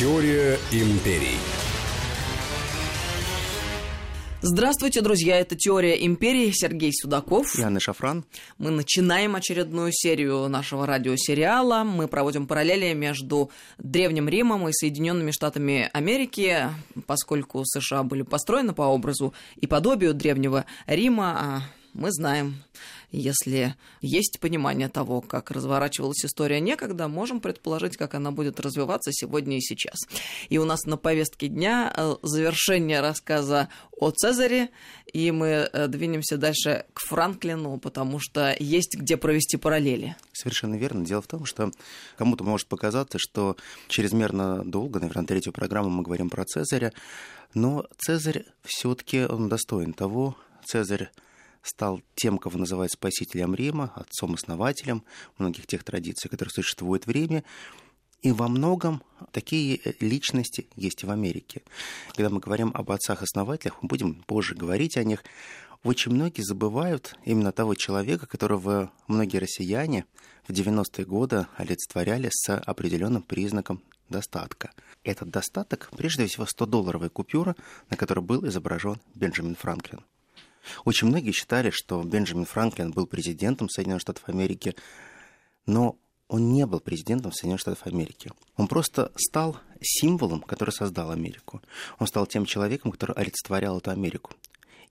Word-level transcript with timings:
Теория 0.00 0.58
империй. 0.72 1.36
Здравствуйте, 4.40 5.02
друзья! 5.02 5.38
Это 5.38 5.56
«Теория 5.56 6.06
империи». 6.06 6.50
Сергей 6.54 6.90
Судаков. 6.90 7.54
И 7.58 7.60
Анна 7.60 7.80
Шафран. 7.80 8.24
Мы 8.56 8.70
начинаем 8.70 9.36
очередную 9.36 9.90
серию 9.92 10.48
нашего 10.48 10.86
радиосериала. 10.86 11.84
Мы 11.84 12.08
проводим 12.08 12.46
параллели 12.46 12.94
между 12.94 13.50
Древним 13.76 14.26
Римом 14.26 14.66
и 14.70 14.72
Соединенными 14.72 15.32
Штатами 15.32 15.90
Америки, 15.92 16.68
поскольку 17.06 17.62
США 17.66 18.02
были 18.02 18.22
построены 18.22 18.72
по 18.72 18.84
образу 18.84 19.34
и 19.56 19.66
подобию 19.66 20.14
Древнего 20.14 20.64
Рима, 20.86 21.36
а 21.38 21.62
мы 21.92 22.12
знаем, 22.12 22.62
если 23.10 23.74
есть 24.00 24.38
понимание 24.40 24.88
того, 24.88 25.20
как 25.20 25.50
разворачивалась 25.50 26.24
история 26.24 26.60
некогда, 26.60 27.08
можем 27.08 27.40
предположить, 27.40 27.96
как 27.96 28.14
она 28.14 28.30
будет 28.30 28.60
развиваться 28.60 29.10
сегодня 29.12 29.56
и 29.56 29.60
сейчас. 29.60 29.98
И 30.48 30.58
у 30.58 30.64
нас 30.64 30.84
на 30.84 30.96
повестке 30.96 31.48
дня 31.48 31.92
э, 31.96 32.16
завершение 32.22 33.00
рассказа 33.00 33.68
о 33.92 34.10
Цезаре, 34.10 34.70
и 35.12 35.30
мы 35.32 35.46
э, 35.46 35.88
двинемся 35.88 36.36
дальше 36.36 36.86
к 36.92 37.00
Франклину, 37.00 37.78
потому 37.78 38.18
что 38.20 38.54
есть 38.58 38.96
где 38.96 39.16
провести 39.16 39.56
параллели. 39.56 40.16
Совершенно 40.32 40.76
верно. 40.76 41.04
Дело 41.04 41.22
в 41.22 41.26
том, 41.26 41.44
что 41.44 41.72
кому-то 42.16 42.44
может 42.44 42.68
показаться, 42.68 43.18
что 43.18 43.56
чрезмерно 43.88 44.64
долго, 44.64 45.00
наверное, 45.00 45.26
третью 45.26 45.52
программу 45.52 45.90
мы 45.90 46.02
говорим 46.02 46.30
про 46.30 46.44
Цезаря, 46.44 46.92
но 47.54 47.86
Цезарь 47.98 48.44
все-таки 48.64 49.24
он 49.24 49.48
достоин 49.48 49.92
того. 49.92 50.36
Цезарь 50.64 51.10
стал 51.62 52.00
тем, 52.14 52.38
кого 52.38 52.58
называют 52.58 52.92
спасителем 52.92 53.54
Рима, 53.54 53.92
отцом-основателем 53.94 55.04
многих 55.38 55.66
тех 55.66 55.84
традиций, 55.84 56.30
которые 56.30 56.52
существуют 56.52 57.06
в 57.06 57.10
Риме. 57.10 57.44
И 58.22 58.32
во 58.32 58.48
многом 58.48 59.02
такие 59.32 59.80
личности 60.00 60.68
есть 60.76 61.02
и 61.02 61.06
в 61.06 61.10
Америке. 61.10 61.62
Когда 62.08 62.28
мы 62.28 62.40
говорим 62.40 62.70
об 62.74 62.90
отцах-основателях, 62.90 63.82
мы 63.82 63.88
будем 63.88 64.14
позже 64.26 64.54
говорить 64.54 64.96
о 64.96 65.04
них, 65.04 65.24
очень 65.82 66.12
многие 66.12 66.42
забывают 66.42 67.16
именно 67.24 67.52
того 67.52 67.74
человека, 67.74 68.26
которого 68.26 68.92
многие 69.08 69.38
россияне 69.38 70.04
в 70.46 70.50
90-е 70.50 71.06
годы 71.06 71.46
олицетворяли 71.56 72.28
с 72.30 72.54
определенным 72.54 73.22
признаком 73.22 73.82
достатка. 74.10 74.72
Этот 75.04 75.30
достаток, 75.30 75.90
прежде 75.96 76.26
всего, 76.26 76.44
100-долларовая 76.44 77.08
купюра, 77.08 77.56
на 77.88 77.96
которой 77.96 78.20
был 78.20 78.46
изображен 78.46 79.00
Бенджамин 79.14 79.54
Франклин. 79.54 80.04
Очень 80.84 81.08
многие 81.08 81.32
считали, 81.32 81.70
что 81.70 82.02
Бенджамин 82.02 82.44
Франклин 82.44 82.90
был 82.90 83.06
президентом 83.06 83.68
Соединенных 83.68 84.02
Штатов 84.02 84.28
Америки, 84.28 84.74
но 85.66 85.96
он 86.28 86.52
не 86.52 86.64
был 86.66 86.80
президентом 86.80 87.32
Соединенных 87.32 87.60
Штатов 87.60 87.86
Америки. 87.86 88.30
Он 88.56 88.68
просто 88.68 89.12
стал 89.16 89.58
символом, 89.80 90.42
который 90.42 90.70
создал 90.70 91.10
Америку. 91.10 91.60
Он 91.98 92.06
стал 92.06 92.26
тем 92.26 92.44
человеком, 92.44 92.92
который 92.92 93.16
олицетворял 93.16 93.78
эту 93.78 93.90
Америку. 93.90 94.32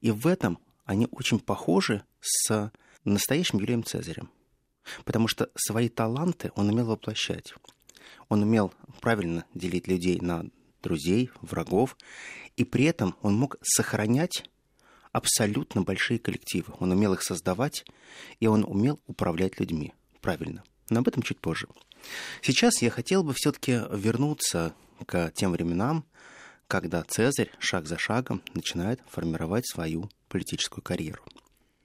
И 0.01 0.11
в 0.11 0.27
этом 0.27 0.59
они 0.85 1.07
очень 1.11 1.39
похожи 1.39 2.03
с 2.19 2.71
настоящим 3.05 3.59
Юлием 3.59 3.83
Цезарем. 3.83 4.29
Потому 5.05 5.27
что 5.27 5.49
свои 5.55 5.87
таланты 5.87 6.51
он 6.55 6.69
умел 6.69 6.87
воплощать. 6.87 7.53
Он 8.27 8.43
умел 8.43 8.73
правильно 9.01 9.45
делить 9.53 9.87
людей 9.87 10.19
на 10.19 10.45
друзей, 10.81 11.29
врагов, 11.41 11.97
и 12.55 12.63
при 12.63 12.85
этом 12.85 13.15
он 13.21 13.35
мог 13.35 13.57
сохранять 13.61 14.49
абсолютно 15.11 15.81
большие 15.81 16.19
коллективы. 16.19 16.73
Он 16.79 16.91
умел 16.91 17.13
их 17.13 17.23
создавать, 17.23 17.85
и 18.39 18.47
он 18.47 18.63
умел 18.63 18.99
управлять 19.07 19.59
людьми. 19.59 19.93
Правильно. 20.21 20.63
Но 20.89 20.99
об 20.99 21.07
этом 21.07 21.23
чуть 21.23 21.39
позже. 21.39 21.67
Сейчас 22.41 22.81
я 22.81 22.89
хотел 22.89 23.23
бы 23.23 23.33
все-таки 23.33 23.81
вернуться 23.91 24.73
к 25.05 25.31
тем 25.35 25.51
временам, 25.51 26.05
когда 26.67 27.03
Цезарь 27.03 27.51
шаг 27.59 27.87
за 27.87 27.97
шагом 27.97 28.41
начинает 28.53 29.01
формировать 29.09 29.67
свою 29.67 30.09
политическую 30.27 30.83
карьеру. 30.83 31.23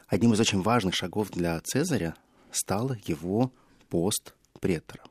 Одним 0.06 0.34
из 0.34 0.40
очень 0.40 0.62
важных 0.62 0.94
шагов 0.94 1.30
для 1.30 1.60
Цезаря 1.60 2.14
стал 2.50 2.94
его 3.06 3.52
пост 3.88 4.34
претора. 4.60 5.02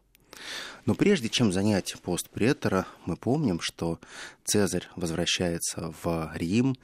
Но 0.86 0.96
прежде 0.96 1.30
чем 1.30 1.52
занять 1.52 1.96
пост 2.02 2.30
претора, 2.30 2.86
мы 3.06 3.18
помним, 3.18 3.60
что 3.62 4.00
Цезарь 4.44 4.88
возвращается 4.96 5.94
в 6.04 6.32
Рим, 6.36 6.76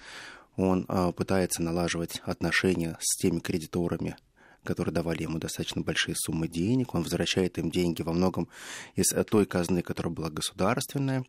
он 0.60 0.86
а, 0.90 1.14
пытается 1.14 1.64
налаживать 1.64 2.22
отношения 2.26 2.98
с 3.00 3.16
теми 3.18 3.40
кредиторами, 3.40 4.18
которые 4.66 4.94
давали 4.94 5.24
ему 5.24 5.40
достаточно 5.40 5.82
большие 5.82 6.16
суммы 6.18 6.50
денег. 6.50 6.94
Он 6.94 7.04
возвращает 7.04 7.58
им 7.58 7.72
деньги 7.72 8.02
во 8.02 8.12
многом 8.12 8.50
из 8.96 9.14
э, 9.14 9.24
той 9.24 9.46
казны, 9.46 9.82
которая 9.82 10.14
была 10.14 10.30
государственная. 10.30 11.24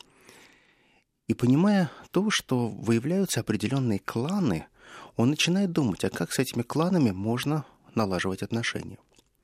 И 1.28 1.34
понимая 1.34 1.92
то, 2.10 2.28
что 2.30 2.68
выявляются 2.68 3.38
определенные 3.38 4.00
кланы, 4.00 4.66
он 5.14 5.30
начинает 5.30 5.70
думать, 5.70 6.02
а 6.02 6.10
как 6.10 6.32
с 6.32 6.40
этими 6.40 6.62
кланами 6.62 7.12
можно 7.12 7.64
налаживать 7.94 8.42
отношения. 8.42 8.98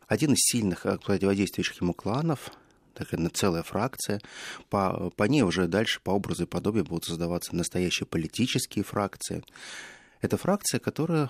Один 0.09 0.33
из 0.33 0.41
сильных 0.41 0.85
э, 0.85 0.99
противодействующих 0.99 1.81
ему 1.81 1.95
кланов 1.95 2.51
такая 2.97 3.29
целая 3.31 3.63
фракция. 3.63 4.21
По, 4.71 5.11
по 5.11 5.25
ней 5.25 5.43
уже 5.43 5.69
дальше 5.69 6.01
по 6.03 6.11
образу 6.11 6.45
и 6.45 6.47
подобию 6.47 6.85
будут 6.85 7.05
создаваться 7.05 7.55
настоящие 7.55 8.07
политические 8.07 8.85
фракции. 8.85 9.45
Это 10.21 10.37
фракция, 10.37 10.81
которая 10.81 11.27
э, 11.27 11.29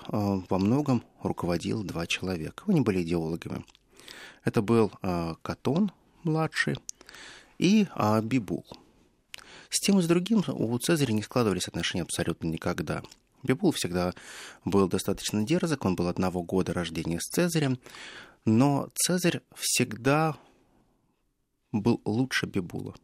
во 0.49 0.59
многом 0.59 1.03
руководила 1.23 1.85
два 1.85 2.07
человека. 2.07 2.65
Они 2.67 2.81
были 2.81 3.03
идеологами. 3.03 3.65
Это 4.45 4.63
был 4.63 4.93
э, 5.03 5.35
Катон, 5.43 5.91
младший, 6.23 6.77
и 7.59 7.89
э, 7.95 8.21
Бибул. 8.23 8.65
С 9.69 9.81
тем 9.81 9.99
и 9.99 10.03
с 10.03 10.07
другим 10.07 10.45
у 10.47 10.79
Цезаря 10.79 11.13
не 11.13 11.23
складывались 11.23 11.69
отношения 11.69 12.03
абсолютно 12.03 12.47
никогда. 12.47 13.03
Бибул 13.43 13.73
всегда 13.73 14.15
был 14.65 14.89
достаточно 14.89 15.43
дерзок, 15.45 15.85
он 15.85 15.97
был 15.97 16.09
одного 16.09 16.43
года 16.43 16.73
рождения 16.73 17.21
с 17.21 17.29
Цезарем, 17.29 17.79
но 18.45 18.89
Цезарь 18.95 19.41
всегда 19.55 20.37
был 21.81 22.01
лучше 22.05 22.47
Бибула. 22.47 22.95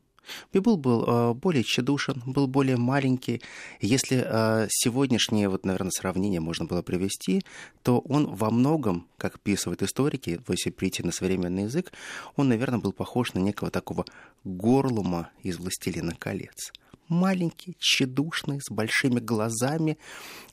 Бибул 0.52 0.76
был 0.76 1.04
э, 1.04 1.34
более 1.34 1.64
тщедушен, 1.64 2.22
был 2.26 2.46
более 2.46 2.76
маленький. 2.76 3.42
Если 3.80 4.24
э, 4.24 4.66
сегодняшнее, 4.70 5.48
вот, 5.48 5.64
наверное, 5.64 5.90
сравнение 5.90 6.40
можно 6.40 6.64
было 6.64 6.82
привести, 6.82 7.42
то 7.82 7.98
он 7.98 8.26
во 8.34 8.50
многом, 8.50 9.08
как 9.18 9.40
писывают 9.40 9.82
историки, 9.82 10.40
если 10.48 10.70
прийти 10.70 11.02
на 11.02 11.12
современный 11.12 11.64
язык, 11.64 11.92
он, 12.36 12.48
наверное, 12.48 12.78
был 12.78 12.92
похож 12.92 13.34
на 13.34 13.40
некого 13.40 13.70
такого 13.70 14.04
горлума 14.44 15.30
из 15.42 15.58
«Властелина 15.58 16.14
колец» 16.14 16.72
маленький, 17.08 17.76
тщедушный, 17.78 18.60
с 18.60 18.70
большими 18.70 19.20
глазами, 19.20 19.98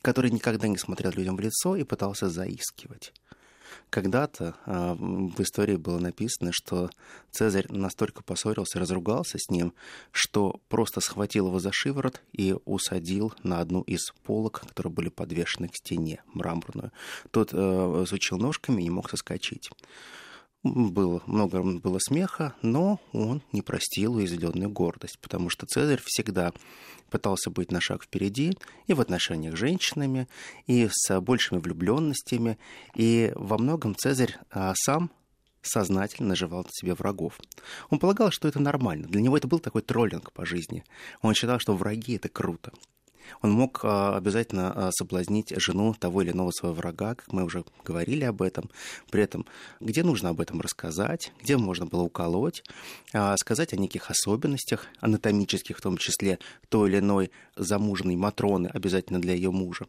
который 0.02 0.30
никогда 0.30 0.68
не 0.68 0.78
смотрел 0.78 1.12
людям 1.12 1.38
в 1.38 1.40
лицо 1.40 1.78
и 1.78 1.84
пытался 1.84 2.30
заискивать. 2.30 3.14
Когда-то 3.90 4.56
э, 4.66 4.96
в 4.98 5.40
истории 5.42 5.76
было 5.76 6.00
написано, 6.00 6.52
что 6.52 6.90
Цезарь 7.32 7.68
настолько 7.70 8.24
поссорился, 8.24 8.80
разругался 8.80 9.38
с 9.38 9.50
ним, 9.50 9.74
что 10.12 10.60
просто 10.68 11.02
схватил 11.02 11.48
его 11.48 11.60
за 11.60 11.72
шиворот 11.72 12.22
и 12.34 12.56
усадил 12.66 13.34
на 13.44 13.60
одну 13.60 13.82
из 13.82 14.12
полок, 14.24 14.62
которые 14.68 14.94
были 14.94 15.10
подвешены 15.10 15.68
к 15.68 15.76
стене 15.76 16.24
мраморную. 16.34 16.92
Тот 17.32 17.50
э, 17.54 18.06
сучил 18.08 18.38
ножками 18.38 18.82
и 18.82 18.86
не 18.86 18.90
мог 18.90 19.10
соскочить. 19.10 19.70
Было, 20.62 21.24
много 21.26 21.64
было 21.64 22.00
смеха, 22.00 22.54
но 22.62 23.00
он 23.14 23.42
не 23.54 23.62
простил 23.62 24.16
уязвленную 24.16 24.70
гордость, 24.70 25.18
потому 25.20 25.50
что 25.50 25.66
Цезарь 25.66 26.02
всегда 26.04 26.52
пытался 27.10 27.50
быть 27.50 27.72
на 27.72 27.80
шаг 27.80 28.04
впереди 28.04 28.58
и 28.86 28.94
в 28.94 29.00
отношениях 29.00 29.56
с 29.56 29.60
женщинами, 29.60 30.28
и 30.68 30.90
с 30.92 31.22
большими 31.22 31.60
влюбленностями, 31.60 32.58
и 32.94 33.32
во 33.36 33.58
многом 33.58 33.96
Цезарь 33.96 34.38
а, 34.52 34.74
сам 34.76 35.12
сознательно 35.62 36.30
наживал 36.30 36.64
на 36.64 36.70
себе 36.72 36.94
врагов. 36.94 37.40
Он 37.90 37.98
полагал, 37.98 38.32
что 38.32 38.50
это 38.50 38.60
нормально. 38.60 39.08
Для 39.08 39.22
него 39.22 39.38
это 39.38 39.48
был 39.48 39.60
такой 39.60 39.82
троллинг 39.82 40.34
по 40.34 40.46
жизни. 40.46 40.84
Он 41.22 41.34
считал, 41.36 41.60
что 41.60 41.76
враги— 41.76 42.16
это 42.18 42.28
круто 42.28 42.74
он 43.42 43.52
мог 43.52 43.82
а, 43.84 44.18
обязательно 44.18 44.72
а, 44.72 44.92
соблазнить 44.92 45.54
жену 45.58 45.94
того 45.94 46.22
или 46.22 46.32
иного 46.32 46.52
своего 46.52 46.76
врага, 46.76 47.16
как 47.16 47.32
мы 47.32 47.44
уже 47.44 47.64
говорили 47.84 48.24
об 48.24 48.42
этом. 48.42 48.70
При 49.10 49.24
этом, 49.24 49.46
где 49.80 50.04
нужно 50.04 50.30
об 50.30 50.42
этом 50.42 50.62
рассказать, 50.62 51.32
где 51.42 51.58
можно 51.58 51.86
было 51.86 52.04
уколоть, 52.04 52.64
а, 53.14 53.36
сказать 53.38 53.74
о 53.74 53.78
неких 53.78 54.10
особенностях, 54.10 54.88
анатомических 55.00 55.78
в 55.78 55.82
том 55.82 55.98
числе, 55.98 56.40
той 56.70 56.90
или 56.90 57.00
иной 57.00 57.32
замужней 57.56 58.16
Матроны, 58.16 58.68
обязательно 58.68 59.20
для 59.20 59.34
ее 59.34 59.52
мужа. 59.52 59.88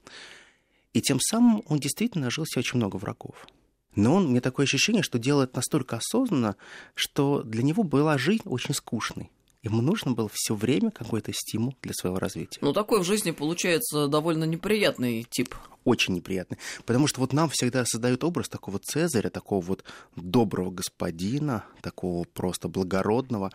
И 0.93 1.01
тем 1.01 1.21
самым 1.21 1.63
он 1.67 1.79
действительно 1.79 2.25
нажил 2.25 2.45
себе 2.47 2.61
очень 2.61 2.79
много 2.79 2.97
врагов. 2.97 3.47
Но 3.95 4.15
он, 4.15 4.29
мне 4.29 4.41
такое 4.41 4.67
ощущение, 4.67 5.03
что 5.03 5.19
делает 5.19 5.55
настолько 5.55 5.97
осознанно, 5.97 6.57
что 6.95 7.43
для 7.43 7.63
него 7.63 7.83
была 7.83 8.19
жизнь 8.19 8.45
очень 8.45 8.75
скучной. 8.75 9.31
Ему 9.63 9.83
нужно 9.83 10.13
было 10.13 10.31
все 10.33 10.55
время 10.55 10.91
какой-то 10.91 11.33
стимул 11.35 11.77
для 11.83 11.93
своего 11.93 12.19
развития. 12.19 12.59
Ну, 12.63 12.73
такой 12.73 13.01
в 13.01 13.05
жизни 13.05 13.31
получается 13.31 14.09
довольно 14.09 14.45
неприятный 14.45 15.27
тип. 15.29 15.55
Очень 15.85 16.15
неприятный. 16.15 16.57
Потому 16.87 17.07
что 17.07 17.21
вот 17.21 17.35
нам 17.35 17.51
всегда 17.51 17.85
создают 17.85 18.25
образ 18.25 18.49
такого 18.49 18.79
Цезаря, 18.79 19.29
такого 19.29 19.61
вот 19.61 19.85
доброго 20.17 20.71
господина, 20.71 21.65
такого 21.83 22.25
просто 22.25 22.69
благородного. 22.69 23.51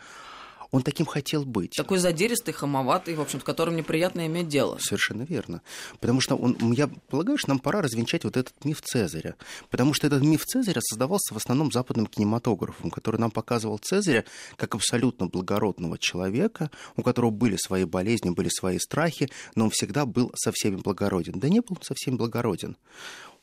Он 0.75 0.81
таким 0.81 1.05
хотел 1.05 1.45
быть. 1.45 1.71
Такой 1.71 1.99
задиристый, 1.99 2.53
хамоватый, 2.53 3.15
в 3.15 3.21
общем, 3.21 3.39
с 3.39 3.43
которым 3.45 3.77
неприятно 3.77 4.25
иметь 4.25 4.49
дело. 4.49 4.77
Совершенно 4.81 5.21
верно. 5.21 5.61
Потому 6.01 6.19
что 6.19 6.35
он, 6.35 6.57
я 6.73 6.89
полагаю, 7.07 7.37
что 7.37 7.47
нам 7.47 7.59
пора 7.59 7.81
развенчать 7.81 8.25
вот 8.25 8.35
этот 8.35 8.65
миф 8.65 8.81
Цезаря. 8.81 9.35
Потому 9.69 9.93
что 9.93 10.05
этот 10.05 10.21
миф 10.21 10.43
Цезаря 10.43 10.81
создавался 10.81 11.33
в 11.33 11.37
основном 11.37 11.71
западным 11.71 12.07
кинематографом, 12.07 12.91
который 12.91 13.21
нам 13.21 13.31
показывал 13.31 13.77
Цезаря 13.77 14.25
как 14.57 14.75
абсолютно 14.75 15.27
благородного 15.27 15.97
человека, 15.97 16.69
у 16.97 17.03
которого 17.03 17.31
были 17.31 17.55
свои 17.55 17.85
болезни, 17.85 18.31
были 18.31 18.49
свои 18.49 18.77
страхи, 18.77 19.29
но 19.55 19.63
он 19.63 19.69
всегда 19.69 20.05
был 20.05 20.33
со 20.35 20.51
всеми 20.51 20.75
благороден. 20.75 21.39
Да 21.39 21.47
не 21.47 21.61
был 21.61 21.77
со 21.81 21.93
всеми 21.95 22.17
благороден. 22.17 22.75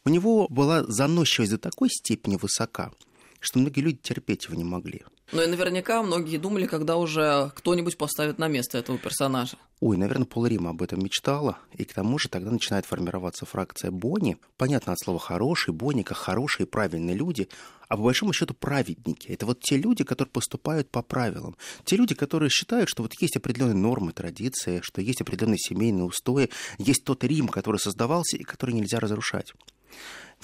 У 0.04 0.10
него 0.10 0.48
была 0.50 0.84
заносчивость 0.84 1.52
до 1.52 1.58
такой 1.58 1.88
степени 1.88 2.36
высока, 2.36 2.92
что 3.40 3.58
многие 3.58 3.80
люди 3.80 4.00
терпеть 4.02 4.44
его 4.44 4.54
не 4.54 4.64
могли. 4.64 5.00
Ну 5.32 5.40
и 5.40 5.46
наверняка 5.46 6.02
многие 6.02 6.36
думали, 6.36 6.66
когда 6.66 6.98
уже 6.98 7.52
кто-нибудь 7.56 7.96
поставит 7.96 8.38
на 8.38 8.48
место 8.48 8.76
этого 8.76 8.98
персонажа. 8.98 9.56
Ой, 9.80 9.96
наверное, 9.96 10.26
Пол 10.26 10.44
Рима 10.44 10.70
об 10.70 10.82
этом 10.82 11.02
мечтала. 11.02 11.58
И 11.72 11.84
к 11.84 11.94
тому 11.94 12.18
же 12.18 12.28
тогда 12.28 12.50
начинает 12.50 12.84
формироваться 12.84 13.46
фракция 13.46 13.90
Бонни. 13.90 14.36
Понятно 14.58 14.92
от 14.92 15.00
слова 15.00 15.18
«хороший», 15.18 15.72
Бонни 15.72 16.02
как 16.02 16.18
хорошие, 16.18 16.66
правильные 16.66 17.16
люди. 17.16 17.48
А 17.88 17.96
по 17.96 18.02
большому 18.02 18.34
счету 18.34 18.52
праведники. 18.52 19.28
Это 19.28 19.46
вот 19.46 19.60
те 19.60 19.78
люди, 19.78 20.04
которые 20.04 20.30
поступают 20.30 20.90
по 20.90 21.00
правилам. 21.00 21.56
Те 21.86 21.96
люди, 21.96 22.14
которые 22.14 22.50
считают, 22.50 22.90
что 22.90 23.02
вот 23.02 23.14
есть 23.14 23.36
определенные 23.36 23.74
нормы, 23.74 24.12
традиции, 24.12 24.80
что 24.82 25.00
есть 25.00 25.22
определенные 25.22 25.58
семейные 25.58 26.04
устои, 26.04 26.50
есть 26.76 27.04
тот 27.04 27.24
Рим, 27.24 27.48
который 27.48 27.78
создавался 27.78 28.36
и 28.36 28.42
который 28.42 28.74
нельзя 28.74 29.00
разрушать. 29.00 29.54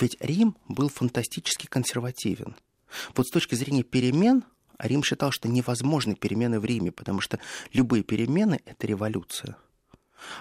Ведь 0.00 0.16
Рим 0.20 0.56
был 0.66 0.88
фантастически 0.88 1.66
консервативен. 1.66 2.56
Вот 3.14 3.26
с 3.26 3.30
точки 3.30 3.54
зрения 3.54 3.82
перемен– 3.82 4.44
а 4.78 4.88
Рим 4.88 5.02
считал, 5.02 5.32
что 5.32 5.48
невозможны 5.48 6.14
перемены 6.14 6.60
в 6.60 6.64
Риме, 6.64 6.92
потому 6.92 7.20
что 7.20 7.38
любые 7.72 8.02
перемены– 8.02 8.60
это 8.64 8.86
революция. 8.86 9.56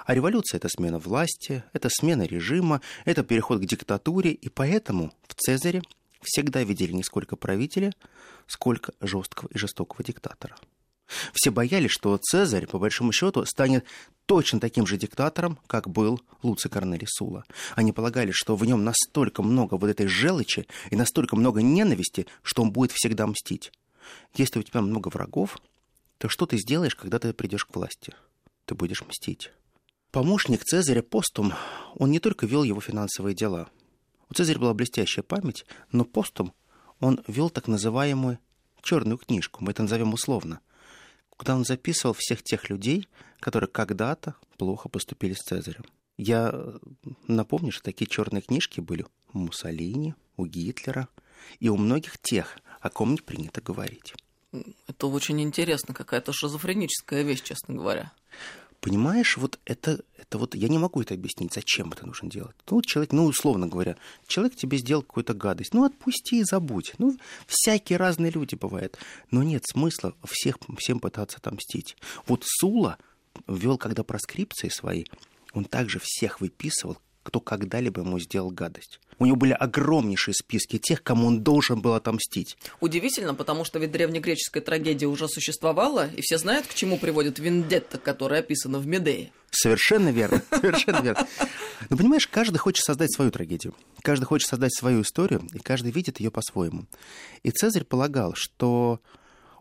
А 0.06 0.14
революция– 0.14 0.58
это 0.60 0.70
смена 0.70 1.00
власти, 1.00 1.64
это 1.74 1.90
смена 1.90 2.24
режима, 2.24 2.82
это 3.06 3.24
переход 3.24 3.62
к 3.62 3.66
диктатуре, 3.66 4.32
и 4.32 4.50
поэтому 4.50 5.12
в 5.28 5.34
Цезаре 5.36 5.82
всегда 6.22 6.64
видели 6.64 6.94
не 6.94 7.04
сколько 7.04 7.36
правителя, 7.36 7.94
сколько 8.48 8.94
жесткого 9.02 9.50
и 9.54 9.58
жестокого 9.58 10.04
диктатора. 10.04 10.56
Все 11.34 11.52
боялись, 11.52 11.92
что 11.92 12.18
Цезарь, 12.18 12.68
по 12.68 12.80
большому 12.80 13.12
счету, 13.12 13.46
станет 13.46 13.86
точно 14.26 14.60
таким 14.60 14.86
же 14.86 14.98
диктатором, 14.98 15.58
как 15.68 15.90
был 15.90 16.22
Луций 16.44 16.70
Корнелий 16.70 17.08
Сула. 17.08 17.46
Они 17.76 17.94
полагали, 17.94 18.32
что 18.32 18.56
в 18.56 18.66
нем 18.66 18.84
настолько 18.84 19.42
много 19.42 19.76
вот 19.76 19.90
этой 19.90 20.08
желчи 20.08 20.68
и 20.92 20.96
настолько 20.96 21.36
много 21.36 21.62
ненависти, 21.62 22.28
что 22.44 22.62
он 22.62 22.72
будет 22.72 22.92
всегда 22.92 23.26
мстить. 23.26 23.72
Если 24.36 24.60
у 24.60 24.64
тебя 24.64 24.82
много 24.82 25.10
врагов, 25.10 25.58
то 26.18 26.30
что 26.30 26.46
ты 26.46 26.58
сделаешь, 26.58 26.96
когда 26.96 27.20
ты 27.20 27.34
придешь 27.34 27.66
к 27.66 27.76
власти? 27.76 28.14
Ты 28.66 28.76
будешь 28.76 29.02
мстить. 29.02 29.52
Помощник 30.12 30.64
Цезаря 30.64 31.04
Постум, 31.04 31.54
он 31.96 32.12
не 32.12 32.20
только 32.20 32.46
вел 32.46 32.64
его 32.64 32.82
финансовые 32.82 33.36
дела. 33.36 33.70
У 34.30 34.34
Цезаря 34.34 34.60
была 34.60 34.74
блестящая 34.74 35.24
память, 35.24 35.66
но 35.92 36.06
Постум 36.06 36.54
он 37.00 37.22
вел 37.28 37.50
так 37.50 37.68
называемую 37.68 38.40
черную 38.82 39.18
книжку, 39.18 39.64
мы 39.64 39.72
это 39.72 39.84
назовем 39.84 40.14
условно, 40.14 40.62
куда 41.30 41.56
он 41.56 41.66
записывал 41.66 42.16
всех 42.18 42.42
тех 42.42 42.70
людей, 42.70 43.08
которые 43.40 43.70
когда-то 43.70 44.36
плохо 44.58 44.90
поступили 44.90 45.34
с 45.34 45.44
Цезарем. 45.44 45.86
Я 46.18 46.80
напомню, 47.28 47.72
что 47.72 47.84
такие 47.84 48.08
черные 48.08 48.42
книжки 48.42 48.80
были 48.80 49.06
у 49.34 49.38
Муссолини, 49.38 50.16
у 50.36 50.46
Гитлера 50.46 51.10
и 51.60 51.70
у 51.70 51.78
многих 51.78 52.18
тех, 52.18 52.58
о 52.82 52.90
ком 52.90 53.12
не 53.12 53.18
принято 53.18 53.62
говорить. 53.62 54.14
Это 54.88 55.08
очень 55.08 55.42
интересно, 55.42 55.94
какая-то 55.94 56.34
шизофреническая 56.34 57.24
вещь, 57.24 57.44
честно 57.44 57.76
говоря. 57.76 58.12
Понимаешь, 58.80 59.38
вот 59.38 59.60
это, 59.66 60.04
это 60.18 60.38
вот 60.38 60.56
я 60.56 60.68
не 60.68 60.78
могу 60.78 61.02
это 61.02 61.16
объяснить, 61.16 61.54
зачем 61.54 61.92
это 61.92 62.06
нужно 62.06 62.30
делать. 62.30 62.56
Ну, 62.70 62.82
человек, 62.82 63.12
ну, 63.12 63.26
условно 63.26 63.68
говоря, 63.68 63.98
человек 64.28 64.56
тебе 64.56 64.78
сделал 64.78 65.02
какую-то 65.02 65.34
гадость, 65.34 65.74
ну, 65.74 65.84
отпусти 65.84 66.40
и 66.40 66.44
забудь. 66.44 66.94
Ну, 67.00 67.18
всякие 67.48 67.98
разные 67.98 68.32
люди 68.32 68.56
бывают. 68.56 68.98
Но 69.32 69.42
нет 69.42 69.64
смысла 69.66 70.14
всех, 70.26 70.58
всем 70.78 71.00
пытаться 71.00 71.38
отомстить. 71.38 71.98
Вот 72.28 72.44
Сула 72.46 72.98
ввел, 73.48 73.78
когда 73.78 74.04
проскрипции 74.04 74.70
свои, 74.70 75.06
он 75.54 75.66
также 75.66 76.00
всех 76.02 76.40
выписывал, 76.40 76.98
кто 77.28 77.42
когда-либо 77.42 78.00
ему 78.04 78.20
сделал 78.20 78.52
гадость. 78.52 79.02
У 79.20 79.26
него 79.26 79.36
были 79.36 79.52
огромнейшие 79.52 80.34
списки 80.34 80.78
тех, 80.78 81.04
кому 81.04 81.28
он 81.28 81.44
должен 81.44 81.82
был 81.82 81.94
отомстить. 81.94 82.58
Удивительно, 82.80 83.34
потому 83.34 83.66
что 83.66 83.80
ведь 83.80 83.92
древнегреческая 83.92 84.64
трагедия 84.64 85.08
уже 85.08 85.28
существовала, 85.28 86.08
и 86.08 86.22
все 86.22 86.38
знают, 86.38 86.68
к 86.68 86.74
чему 86.74 86.98
приводит 86.98 87.38
вендетта, 87.38 87.98
которая 87.98 88.40
описана 88.40 88.80
в 88.80 88.88
Медее. 88.88 89.34
Совершенно 89.52 90.08
верно, 90.08 90.42
совершенно 90.50 91.02
верно. 91.02 91.28
Но 91.90 91.98
понимаешь, 91.98 92.28
каждый 92.28 92.60
хочет 92.60 92.86
создать 92.86 93.14
свою 93.14 93.30
трагедию. 93.30 93.76
Каждый 94.04 94.24
хочет 94.24 94.48
создать 94.48 94.74
свою 94.74 95.02
историю, 95.02 95.46
и 95.52 95.60
каждый 95.60 95.92
видит 95.92 96.22
ее 96.22 96.32
по-своему. 96.32 96.86
И 97.44 97.52
Цезарь 97.52 97.84
полагал, 97.84 98.36
что 98.36 99.02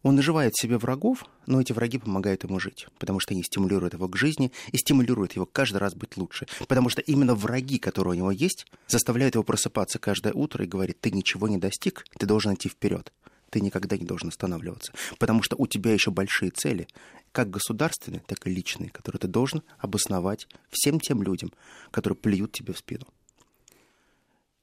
он 0.07 0.15
наживает 0.15 0.55
себе 0.55 0.79
врагов, 0.79 1.25
но 1.47 1.61
эти 1.61 1.73
враги 1.73 1.99
помогают 1.99 2.45
ему 2.45 2.61
жить, 2.61 2.87
потому 3.01 3.19
что 3.19 3.35
они 3.35 3.43
стимулируют 3.43 3.95
его 3.95 4.07
к 4.07 4.17
жизни 4.17 4.53
и 4.71 4.77
стимулируют 4.77 5.33
его 5.33 5.47
каждый 5.47 5.79
раз 5.79 5.97
быть 5.97 6.17
лучше. 6.17 6.47
Потому 6.69 6.89
что 6.89 7.01
именно 7.03 7.35
враги, 7.35 7.79
которые 7.79 8.13
у 8.13 8.17
него 8.17 8.31
есть, 8.31 8.67
заставляют 8.87 9.35
его 9.35 9.43
просыпаться 9.43 9.99
каждое 9.99 10.33
утро 10.33 10.65
и 10.65 10.69
говорить, 10.69 11.01
ты 11.01 11.11
ничего 11.11 11.49
не 11.49 11.59
достиг, 11.59 12.05
ты 12.17 12.25
должен 12.25 12.55
идти 12.55 12.69
вперед. 12.69 13.13
Ты 13.51 13.61
никогда 13.61 13.97
не 13.97 14.05
должен 14.05 14.29
останавливаться, 14.29 14.93
потому 15.19 15.43
что 15.43 15.57
у 15.57 15.67
тебя 15.67 15.93
еще 15.93 16.13
большие 16.13 16.53
цели, 16.53 16.87
как 17.33 17.51
государственные, 17.51 18.23
так 18.27 18.47
и 18.47 18.51
личные, 18.51 18.91
которые 18.91 19.19
ты 19.19 19.27
должен 19.27 19.65
обосновать 19.79 20.47
всем 20.71 21.01
тем 21.01 21.21
людям, 21.21 21.53
которые 21.91 22.17
плюют 22.17 22.53
тебе 22.53 22.75
в 22.75 22.79
спину. 22.79 23.07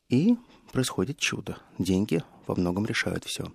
И 0.08 0.38
происходит 0.72 1.18
чудо. 1.18 1.58
Деньги 1.80 2.24
во 2.48 2.56
многом 2.56 2.86
решают 2.86 3.26
все. 3.26 3.52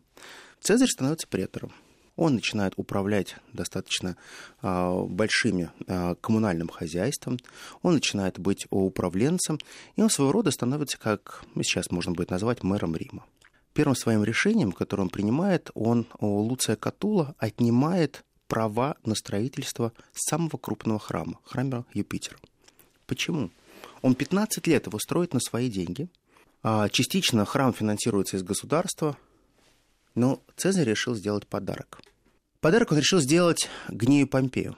Цезарь 0.60 0.88
становится 0.88 1.26
претором. 1.26 1.72
Он 2.16 2.34
начинает 2.34 2.72
управлять 2.76 3.36
достаточно 3.52 4.16
э, 4.60 5.02
большими 5.08 5.70
э, 5.86 6.16
коммунальным 6.20 6.68
хозяйством, 6.68 7.38
он 7.82 7.94
начинает 7.94 8.40
быть 8.40 8.66
управленцем, 8.70 9.60
и 9.94 10.02
он 10.02 10.10
своего 10.10 10.32
рода 10.32 10.50
становится, 10.50 10.98
как 10.98 11.44
сейчас 11.62 11.92
можно 11.92 12.12
будет 12.12 12.30
назвать, 12.30 12.64
мэром 12.64 12.96
Рима. 12.96 13.24
Первым 13.72 13.94
своим 13.94 14.24
решением, 14.24 14.72
которое 14.72 15.04
он 15.04 15.10
принимает, 15.10 15.70
он 15.74 16.08
у 16.18 16.40
Луция 16.40 16.74
Катула 16.74 17.36
отнимает 17.38 18.24
права 18.48 18.96
на 19.04 19.14
строительство 19.14 19.92
самого 20.12 20.56
крупного 20.56 20.98
храма, 20.98 21.38
храма 21.44 21.84
Юпитера. 21.94 22.36
Почему? 23.06 23.50
Он 24.02 24.16
15 24.16 24.66
лет 24.66 24.86
его 24.86 24.98
строит 24.98 25.34
на 25.34 25.40
свои 25.40 25.70
деньги. 25.70 26.08
А 26.62 26.88
частично 26.88 27.44
храм 27.44 27.72
финансируется 27.72 28.36
из 28.36 28.42
государства, 28.42 29.16
но 30.18 30.42
Цезарь 30.56 30.88
решил 30.88 31.14
сделать 31.14 31.46
подарок. 31.46 32.00
Подарок 32.60 32.90
он 32.90 32.98
решил 32.98 33.20
сделать 33.20 33.68
Гнею 33.88 34.26
Помпею. 34.26 34.76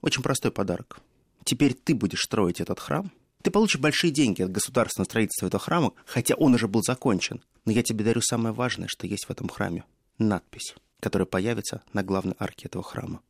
Очень 0.00 0.22
простой 0.22 0.50
подарок. 0.50 1.00
Теперь 1.44 1.74
ты 1.74 1.94
будешь 1.94 2.22
строить 2.22 2.60
этот 2.60 2.80
храм. 2.80 3.12
Ты 3.42 3.50
получишь 3.50 3.80
большие 3.80 4.10
деньги 4.10 4.40
от 4.40 4.50
государственного 4.50 5.04
строительства 5.04 5.46
этого 5.46 5.62
храма, 5.62 5.92
хотя 6.06 6.34
он 6.36 6.54
уже 6.54 6.68
был 6.68 6.82
закончен. 6.82 7.42
Но 7.66 7.72
я 7.72 7.82
тебе 7.82 8.04
дарю 8.04 8.22
самое 8.22 8.54
важное, 8.54 8.88
что 8.88 9.06
есть 9.06 9.26
в 9.26 9.30
этом 9.30 9.48
храме. 9.48 9.84
Надпись, 10.18 10.74
которая 11.00 11.26
появится 11.26 11.82
на 11.92 12.02
главной 12.02 12.34
арке 12.38 12.66
этого 12.66 12.82
храма. 12.82 13.20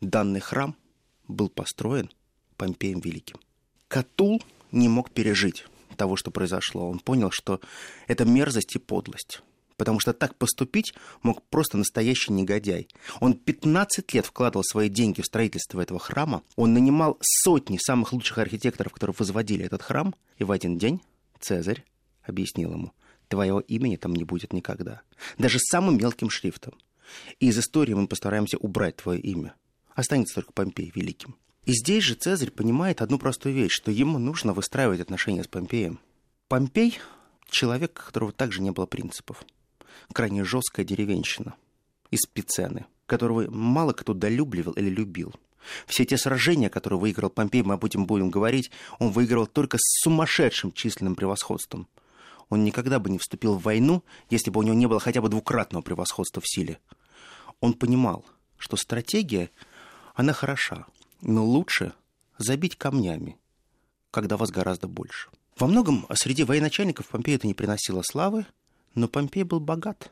Данный 0.00 0.40
храм 0.40 0.76
был 1.26 1.48
построен 1.48 2.10
Помпеем 2.56 3.00
Великим. 3.00 3.38
Катул 3.88 4.42
не 4.70 4.88
мог 4.88 5.10
пережить 5.10 5.66
того, 5.96 6.14
что 6.14 6.30
произошло. 6.30 6.88
Он 6.88 7.00
понял, 7.00 7.30
что 7.32 7.60
это 8.06 8.24
мерзость 8.24 8.76
и 8.76 8.78
подлость 8.78 9.42
потому 9.78 10.00
что 10.00 10.12
так 10.12 10.34
поступить 10.34 10.92
мог 11.22 11.42
просто 11.48 11.78
настоящий 11.78 12.32
негодяй. 12.32 12.88
Он 13.20 13.32
15 13.32 14.12
лет 14.12 14.26
вкладывал 14.26 14.64
свои 14.64 14.90
деньги 14.90 15.22
в 15.22 15.26
строительство 15.26 15.80
этого 15.80 15.98
храма, 15.98 16.42
он 16.56 16.74
нанимал 16.74 17.16
сотни 17.22 17.78
самых 17.78 18.12
лучших 18.12 18.36
архитекторов, 18.38 18.92
которые 18.92 19.14
возводили 19.18 19.64
этот 19.64 19.82
храм, 19.82 20.14
и 20.36 20.44
в 20.44 20.50
один 20.50 20.76
день 20.76 21.00
Цезарь 21.40 21.84
объяснил 22.24 22.72
ему, 22.72 22.92
твоего 23.28 23.60
имени 23.60 23.96
там 23.96 24.14
не 24.14 24.24
будет 24.24 24.52
никогда. 24.52 25.00
Даже 25.38 25.58
самым 25.58 25.96
мелким 25.96 26.28
шрифтом. 26.28 26.74
И 27.40 27.46
из 27.46 27.58
истории 27.58 27.94
мы 27.94 28.06
постараемся 28.06 28.58
убрать 28.58 28.96
твое 28.96 29.20
имя. 29.20 29.54
Останется 29.94 30.34
только 30.34 30.52
Помпей 30.52 30.92
Великим. 30.94 31.36
И 31.64 31.72
здесь 31.72 32.04
же 32.04 32.14
Цезарь 32.14 32.50
понимает 32.50 33.00
одну 33.00 33.18
простую 33.18 33.54
вещь, 33.54 33.72
что 33.72 33.90
ему 33.90 34.18
нужно 34.18 34.52
выстраивать 34.52 35.00
отношения 35.00 35.44
с 35.44 35.48
Помпеем. 35.48 36.00
Помпей— 36.48 36.98
человек, 37.50 38.00
у 38.02 38.06
которого 38.06 38.32
также 38.32 38.60
не 38.60 38.70
было 38.70 38.86
принципов 38.86 39.44
крайне 40.12 40.44
жесткая 40.44 40.84
деревенщина 40.84 41.54
из 42.10 42.26
Пицены, 42.26 42.86
которого 43.06 43.50
мало 43.50 43.92
кто 43.92 44.14
долюбливал 44.14 44.72
или 44.72 44.88
любил. 44.88 45.34
Все 45.86 46.04
те 46.04 46.16
сражения, 46.16 46.70
которые 46.70 46.98
выиграл 46.98 47.30
Помпей, 47.30 47.62
мы 47.62 47.74
об 47.74 47.84
этом 47.84 48.06
будем 48.06 48.30
говорить, 48.30 48.70
он 48.98 49.10
выиграл 49.10 49.46
только 49.46 49.76
с 49.78 50.02
сумасшедшим 50.02 50.72
численным 50.72 51.14
превосходством. 51.14 51.88
Он 52.48 52.64
никогда 52.64 52.98
бы 52.98 53.10
не 53.10 53.18
вступил 53.18 53.54
в 53.54 53.62
войну, 53.62 54.02
если 54.30 54.50
бы 54.50 54.60
у 54.60 54.62
него 54.62 54.74
не 54.74 54.86
было 54.86 55.00
хотя 55.00 55.20
бы 55.20 55.28
двукратного 55.28 55.82
превосходства 55.82 56.40
в 56.40 56.48
силе. 56.48 56.78
Он 57.60 57.74
понимал, 57.74 58.24
что 58.56 58.76
стратегия, 58.76 59.50
она 60.14 60.32
хороша, 60.32 60.86
но 61.20 61.44
лучше 61.44 61.92
забить 62.38 62.76
камнями, 62.76 63.36
когда 64.10 64.36
вас 64.36 64.50
гораздо 64.50 64.88
больше. 64.88 65.28
Во 65.58 65.66
многом 65.66 66.06
среди 66.14 66.44
военачальников 66.44 67.08
Помпею 67.08 67.36
это 67.36 67.46
не 67.46 67.54
приносило 67.54 68.02
славы, 68.02 68.46
но 68.98 69.08
Помпей 69.08 69.44
был 69.44 69.60
богат. 69.60 70.10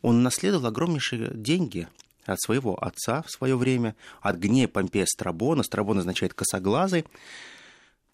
Он 0.00 0.22
наследовал 0.22 0.66
огромнейшие 0.66 1.32
деньги 1.34 1.88
от 2.24 2.40
своего 2.40 2.82
отца 2.82 3.22
в 3.22 3.30
свое 3.30 3.56
время, 3.56 3.96
от 4.20 4.36
гнея 4.36 4.68
Помпея 4.68 5.06
Страбона. 5.06 5.62
Страбон 5.62 5.98
означает 5.98 6.34
«косоглазый». 6.34 7.04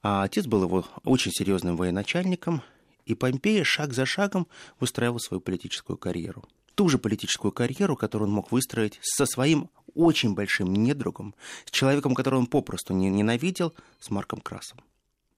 А 0.03 0.23
отец 0.23 0.47
был 0.47 0.63
его 0.63 0.87
очень 1.05 1.33
серьезным 1.33 1.77
военачальником, 1.77 2.63
и 3.05 3.15
Помпея 3.15 3.65
шаг 3.65 3.93
за 3.93 4.07
шагом 4.07 4.47
выстраивал 4.81 5.19
свою 5.19 5.41
политическую 5.41 5.97
карьеру. 5.97 6.45
Ту 6.75 6.89
же 6.89 6.99
политическую 6.99 7.51
карьеру, 7.51 7.97
которую 7.97 8.29
он 8.29 8.35
мог 8.35 8.53
выстроить 8.53 8.99
со 9.03 9.27
своим 9.27 9.71
очень 9.95 10.35
большим 10.35 10.73
недругом, 10.73 11.35
с 11.65 11.71
человеком, 11.71 12.15
которого 12.15 12.39
он 12.39 12.47
попросту 12.47 12.95
не 12.95 13.11
ненавидел, 13.11 13.75
с 13.99 14.11
Марком 14.11 14.41
Красом. 14.41 14.79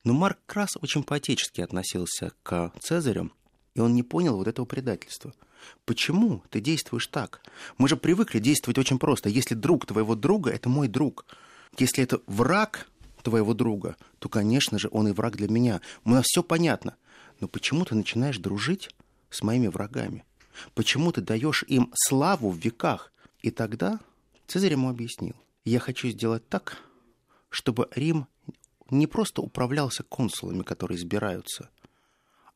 Но 0.05 0.13
Марк 0.13 0.39
Крас 0.47 0.77
очень 0.81 1.03
по-отечески 1.03 1.63
относился 1.63 2.33
к 2.43 2.73
Цезарю, 2.81 3.31
и 3.75 3.81
он 3.81 3.95
не 3.95 4.03
понял 4.03 4.37
вот 4.37 4.49
этого 4.49 4.67
предательства. 4.67 5.35
Почему 5.85 6.43
ты 6.51 6.61
действуешь 6.61 7.07
так? 7.07 7.43
Мы 7.79 7.89
же 7.89 7.97
привыкли 7.97 8.39
действовать 8.39 8.79
очень 8.79 8.99
просто. 8.99 9.29
Если 9.29 9.55
друг 9.55 9.87
твоего 9.87 10.15
друга, 10.15 10.51
это 10.51 10.69
мой 10.69 10.89
друг. 10.89 11.27
Если 11.79 12.03
это 12.03 12.21
враг 12.27 12.89
твоего 13.23 13.55
друга, 13.55 13.97
то, 14.19 14.29
конечно 14.29 14.79
же, 14.79 14.89
он 14.91 15.09
и 15.09 15.13
враг 15.13 15.37
для 15.37 15.49
меня. 15.49 15.81
У 16.05 16.11
нас 16.11 16.25
все 16.27 16.43
понятно. 16.43 16.97
Но 17.41 17.49
почему 17.49 17.85
ты 17.85 17.95
начинаешь 17.95 18.39
дружить 18.39 18.91
с 19.31 19.43
моими 19.43 19.69
врагами? 19.69 20.25
Почему 20.75 21.13
ты 21.13 21.21
даешь 21.21 21.65
им 21.69 21.93
славу 21.95 22.51
в 22.51 22.59
веках? 22.59 23.13
И 23.41 23.51
тогда 23.51 24.01
Цезарь 24.47 24.73
ему 24.73 24.91
объяснил. 24.91 25.37
Я 25.65 25.79
хочу 25.79 26.09
сделать 26.09 26.49
так, 26.49 26.79
чтобы 27.51 27.89
Рим 27.95 28.27
не 28.91 29.07
просто 29.07 29.43
управлялся 29.43 30.03
консулами, 30.03 30.63
которые 30.63 30.99
избираются, 30.99 31.71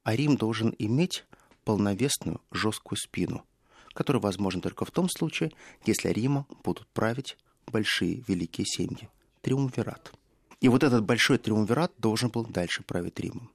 а 0.04 0.14
Рим 0.14 0.36
должен 0.36 0.74
иметь 0.78 1.24
полновесную 1.64 2.40
жесткую 2.52 2.98
спину, 2.98 3.44
которая 3.92 4.22
возможна 4.22 4.60
только 4.60 4.84
в 4.84 4.90
том 4.90 5.08
случае, 5.08 5.52
если 5.84 6.10
Римом 6.10 6.46
будут 6.62 6.86
править 6.88 7.36
большие 7.66 8.22
великие 8.28 8.66
семьи. 8.66 9.08
Триумвират. 9.40 10.12
И 10.60 10.68
вот 10.68 10.82
этот 10.84 11.04
большой 11.04 11.38
триумвират 11.38 11.92
должен 11.98 12.30
был 12.30 12.44
дальше 12.44 12.82
править 12.82 13.18
Римом. 13.18 13.50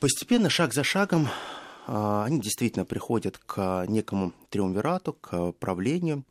Постепенно, 0.00 0.48
шаг 0.48 0.72
за 0.72 0.82
шагом, 0.82 1.28
а, 1.86 2.24
они 2.24 2.40
действительно 2.40 2.84
приходят 2.84 3.38
к 3.38 3.84
некому 3.88 4.32
триумвирату, 4.48 5.12
к 5.12 5.52
правлению. 5.52 6.24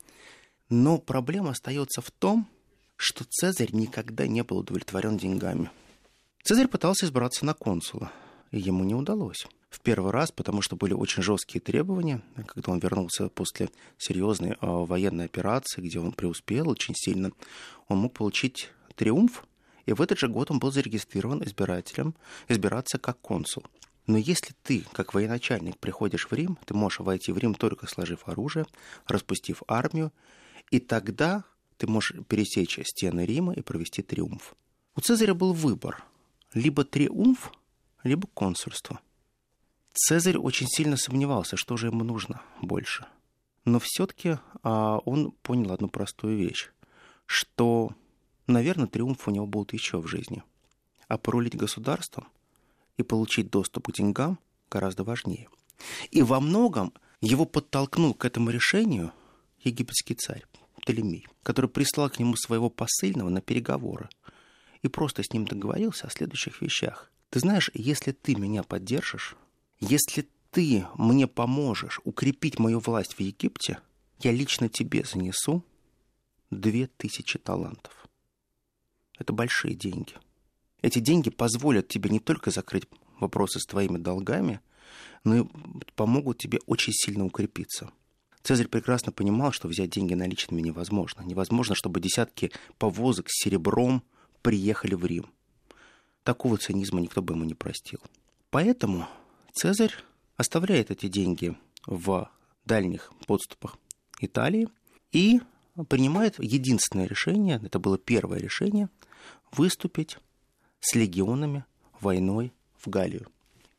Но 0.68 0.98
проблема 0.98 1.50
остается 1.50 2.00
в 2.00 2.10
том, 2.10 2.46
что 2.96 3.24
Цезарь 3.24 3.72
никогда 3.72 4.26
не 4.26 4.42
был 4.42 4.58
удовлетворен 4.58 5.16
деньгами. 5.16 5.70
Цезарь 6.42 6.68
пытался 6.68 7.06
избраться 7.06 7.44
на 7.44 7.54
консула, 7.54 8.10
ему 8.58 8.84
не 8.84 8.94
удалось. 8.94 9.46
В 9.70 9.80
первый 9.80 10.12
раз, 10.12 10.30
потому 10.30 10.60
что 10.60 10.76
были 10.76 10.92
очень 10.92 11.22
жесткие 11.22 11.60
требования, 11.60 12.22
когда 12.46 12.72
он 12.72 12.78
вернулся 12.78 13.28
после 13.28 13.70
серьезной 13.96 14.50
э, 14.50 14.56
военной 14.60 15.24
операции, 15.24 15.80
где 15.80 15.98
он 15.98 16.12
преуспел 16.12 16.68
очень 16.68 16.94
сильно, 16.94 17.32
он 17.88 17.98
мог 17.98 18.12
получить 18.12 18.70
триумф, 18.94 19.44
и 19.86 19.92
в 19.92 20.02
этот 20.02 20.18
же 20.18 20.28
год 20.28 20.50
он 20.50 20.58
был 20.58 20.70
зарегистрирован 20.70 21.42
избирателем, 21.42 22.14
избираться 22.48 22.98
как 22.98 23.18
консул. 23.20 23.64
Но 24.06 24.18
если 24.18 24.54
ты, 24.62 24.84
как 24.92 25.14
военачальник, 25.14 25.78
приходишь 25.78 26.28
в 26.30 26.32
Рим, 26.32 26.58
ты 26.66 26.74
можешь 26.74 27.00
войти 27.00 27.32
в 27.32 27.38
Рим 27.38 27.54
только 27.54 27.86
сложив 27.86 28.28
оружие, 28.28 28.66
распустив 29.06 29.62
армию, 29.68 30.12
и 30.70 30.80
тогда 30.80 31.44
ты 31.78 31.86
можешь 31.86 32.16
пересечь 32.26 32.78
стены 32.84 33.24
Рима 33.24 33.54
и 33.54 33.62
провести 33.62 34.02
триумф. 34.02 34.54
У 34.96 35.00
Цезаря 35.00 35.34
был 35.34 35.52
выбор. 35.52 36.04
Либо 36.52 36.84
триумф, 36.84 37.50
либо 38.02 38.26
консульство. 38.28 39.00
Цезарь 39.92 40.38
очень 40.38 40.66
сильно 40.68 40.96
сомневался, 40.96 41.56
что 41.56 41.76
же 41.76 41.88
ему 41.88 42.04
нужно 42.04 42.40
больше. 42.60 43.06
Но 43.64 43.78
все-таки 43.78 44.38
а, 44.62 44.98
он 44.98 45.32
понял 45.42 45.72
одну 45.72 45.88
простую 45.88 46.36
вещь, 46.36 46.70
что, 47.26 47.90
наверное, 48.46 48.86
триумф 48.86 49.28
у 49.28 49.30
него 49.30 49.46
будет 49.46 49.72
еще 49.72 49.98
в 49.98 50.06
жизни. 50.06 50.42
А 51.08 51.18
порулить 51.18 51.56
государством 51.56 52.26
и 52.96 53.02
получить 53.02 53.50
доступ 53.50 53.88
к 53.88 53.92
деньгам 53.92 54.38
гораздо 54.70 55.04
важнее. 55.04 55.48
И 56.10 56.22
во 56.22 56.40
многом 56.40 56.92
его 57.20 57.44
подтолкнул 57.44 58.14
к 58.14 58.24
этому 58.24 58.50
решению 58.50 59.12
египетский 59.62 60.14
царь. 60.14 60.44
Птолемей, 60.80 61.28
который 61.44 61.70
прислал 61.70 62.10
к 62.10 62.18
нему 62.18 62.34
своего 62.34 62.68
посыльного 62.68 63.28
на 63.28 63.40
переговоры 63.40 64.08
и 64.82 64.88
просто 64.88 65.22
с 65.22 65.32
ним 65.32 65.44
договорился 65.44 66.08
о 66.08 66.10
следующих 66.10 66.60
вещах. 66.60 67.11
Ты 67.32 67.40
знаешь, 67.40 67.70
если 67.72 68.12
ты 68.12 68.34
меня 68.34 68.62
поддержишь, 68.62 69.36
если 69.80 70.28
ты 70.50 70.86
мне 70.98 71.26
поможешь 71.26 71.98
укрепить 72.04 72.58
мою 72.58 72.78
власть 72.78 73.14
в 73.14 73.20
Египте, 73.20 73.78
я 74.20 74.32
лично 74.32 74.68
тебе 74.68 75.02
занесу 75.02 75.64
две 76.50 76.88
тысячи 76.88 77.38
талантов. 77.38 78.06
Это 79.18 79.32
большие 79.32 79.74
деньги. 79.74 80.12
Эти 80.82 80.98
деньги 80.98 81.30
позволят 81.30 81.88
тебе 81.88 82.10
не 82.10 82.20
только 82.20 82.50
закрыть 82.50 82.84
вопросы 83.18 83.60
с 83.60 83.64
твоими 83.64 83.96
долгами, 83.96 84.60
но 85.24 85.38
и 85.38 85.44
помогут 85.96 86.36
тебе 86.36 86.58
очень 86.66 86.92
сильно 86.92 87.24
укрепиться. 87.24 87.92
Цезарь 88.42 88.68
прекрасно 88.68 89.10
понимал, 89.10 89.52
что 89.52 89.68
взять 89.68 89.88
деньги 89.88 90.12
наличными 90.12 90.60
невозможно. 90.60 91.22
Невозможно, 91.22 91.74
чтобы 91.76 91.98
десятки 91.98 92.52
повозок 92.76 93.30
с 93.30 93.42
серебром 93.42 94.02
приехали 94.42 94.94
в 94.94 95.06
Рим. 95.06 95.30
Такого 96.24 96.56
цинизма 96.56 97.00
никто 97.00 97.22
бы 97.22 97.34
ему 97.34 97.44
не 97.44 97.54
простил. 97.54 98.00
Поэтому 98.50 99.08
Цезарь 99.52 99.94
оставляет 100.36 100.90
эти 100.90 101.08
деньги 101.08 101.56
в 101.86 102.30
дальних 102.64 103.12
подступах 103.26 103.76
Италии 104.20 104.68
и 105.10 105.40
принимает 105.88 106.38
единственное 106.38 107.06
решение, 107.06 107.60
это 107.62 107.78
было 107.78 107.98
первое 107.98 108.38
решение, 108.38 108.88
выступить 109.52 110.18
с 110.80 110.94
легионами 110.94 111.64
войной 112.00 112.52
в 112.78 112.88
Галлию. 112.88 113.28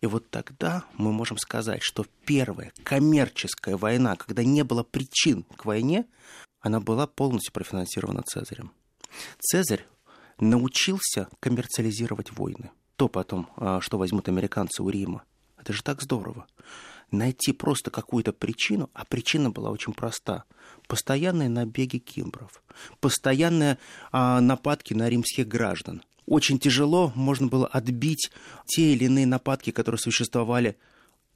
И 0.01 0.05
вот 0.05 0.29
тогда 0.29 0.83
мы 0.97 1.13
можем 1.13 1.37
сказать, 1.37 1.81
что 1.81 2.05
первая 2.25 2.73
коммерческая 2.83 3.77
война, 3.77 4.15
когда 4.15 4.43
не 4.43 4.63
было 4.63 4.83
причин 4.83 5.43
к 5.55 5.65
войне, 5.65 6.05
она 6.59 6.79
была 6.79 7.07
полностью 7.07 7.53
профинансирована 7.53 8.21
Цезарем. 8.23 8.71
Цезарь 9.39 9.85
научился 10.39 11.27
коммерциализировать 11.39 12.31
войны. 12.31 12.71
То 12.95 13.07
потом, 13.07 13.49
а, 13.57 13.81
что 13.81 13.97
возьмут 13.97 14.29
американцы 14.29 14.83
у 14.83 14.89
Рима. 14.89 15.23
Это 15.57 15.73
же 15.73 15.83
так 15.83 16.01
здорово. 16.01 16.47
Найти 17.11 17.53
просто 17.53 17.91
какую-то 17.91 18.33
причину, 18.33 18.89
а 18.93 19.05
причина 19.05 19.49
была 19.49 19.69
очень 19.69 19.93
проста. 19.93 20.45
Постоянные 20.87 21.49
набеги 21.49 21.97
кимбров, 21.97 22.63
постоянные 22.99 23.77
а, 24.11 24.41
нападки 24.41 24.93
на 24.93 25.09
римских 25.09 25.47
граждан, 25.47 26.03
очень 26.25 26.59
тяжело 26.59 27.11
можно 27.15 27.47
было 27.47 27.67
отбить 27.67 28.31
те 28.65 28.93
или 28.93 29.05
иные 29.05 29.25
нападки, 29.25 29.71
которые 29.71 29.99
существовали. 29.99 30.77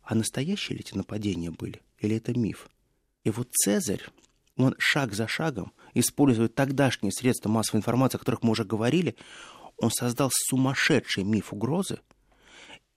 А 0.03 0.15
настоящие 0.15 0.77
ли 0.77 0.83
эти 0.85 0.95
нападения 0.95 1.51
были? 1.51 1.81
Или 1.99 2.15
это 2.15 2.37
миф? 2.37 2.69
И 3.23 3.29
вот 3.29 3.49
Цезарь, 3.51 4.03
он 4.65 4.75
шаг 4.77 5.13
за 5.13 5.27
шагом, 5.27 5.71
используя 5.93 6.47
тогдашние 6.47 7.11
средства 7.11 7.49
массовой 7.49 7.79
информации, 7.79 8.17
о 8.17 8.19
которых 8.19 8.43
мы 8.43 8.51
уже 8.51 8.63
говорили, 8.63 9.15
он 9.77 9.91
создал 9.91 10.31
сумасшедший 10.33 11.23
миф 11.23 11.53
угрозы 11.53 11.99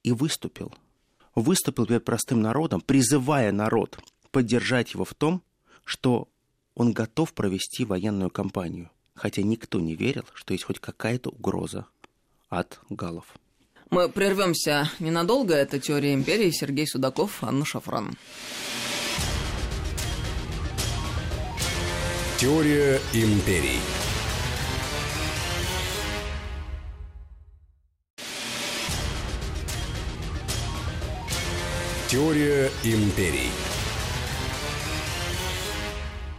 и 0.02 0.12
выступил. 0.12 0.74
Выступил 1.34 1.86
перед 1.86 2.04
простым 2.04 2.40
народом, 2.40 2.80
призывая 2.80 3.52
народ 3.52 3.98
поддержать 4.30 4.94
его 4.94 5.04
в 5.04 5.14
том, 5.14 5.42
что 5.84 6.28
он 6.74 6.92
готов 6.92 7.32
провести 7.34 7.84
военную 7.84 8.30
кампанию– 8.30 8.90
хотя 9.20 9.42
никто 9.42 9.78
не 9.78 9.94
верил, 9.94 10.24
что 10.34 10.54
есть 10.54 10.64
хоть 10.64 10.78
какая-то 10.78 11.30
угроза 11.30 11.86
от 12.48 12.80
галов. 12.88 13.26
Мы 13.90 14.08
прервемся 14.08 14.90
ненадолго. 14.98 15.54
Это 15.54 15.78
«Теория 15.78 16.14
империи». 16.14 16.50
Сергей 16.50 16.86
Судаков, 16.86 17.42
Анна 17.42 17.64
Шафран. 17.64 18.16
Теория 22.40 22.98
империй. 23.12 23.80
Теория 32.08 32.70
империй. 32.82 33.50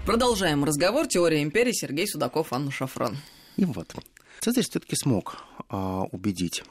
Продолжаем 0.07 0.63
разговор. 0.63 1.05
Теория 1.05 1.43
империи. 1.43 1.71
Сергей 1.71 2.07
Судаков, 2.07 2.51
Анна 2.51 2.71
Шафран. 2.71 3.17
И 3.57 3.65
вот. 3.65 3.93
Цезарь 4.39 4.63
все-таки 4.63 4.95
смог 4.95 5.37
а, 5.69 6.05
убедить 6.11 6.63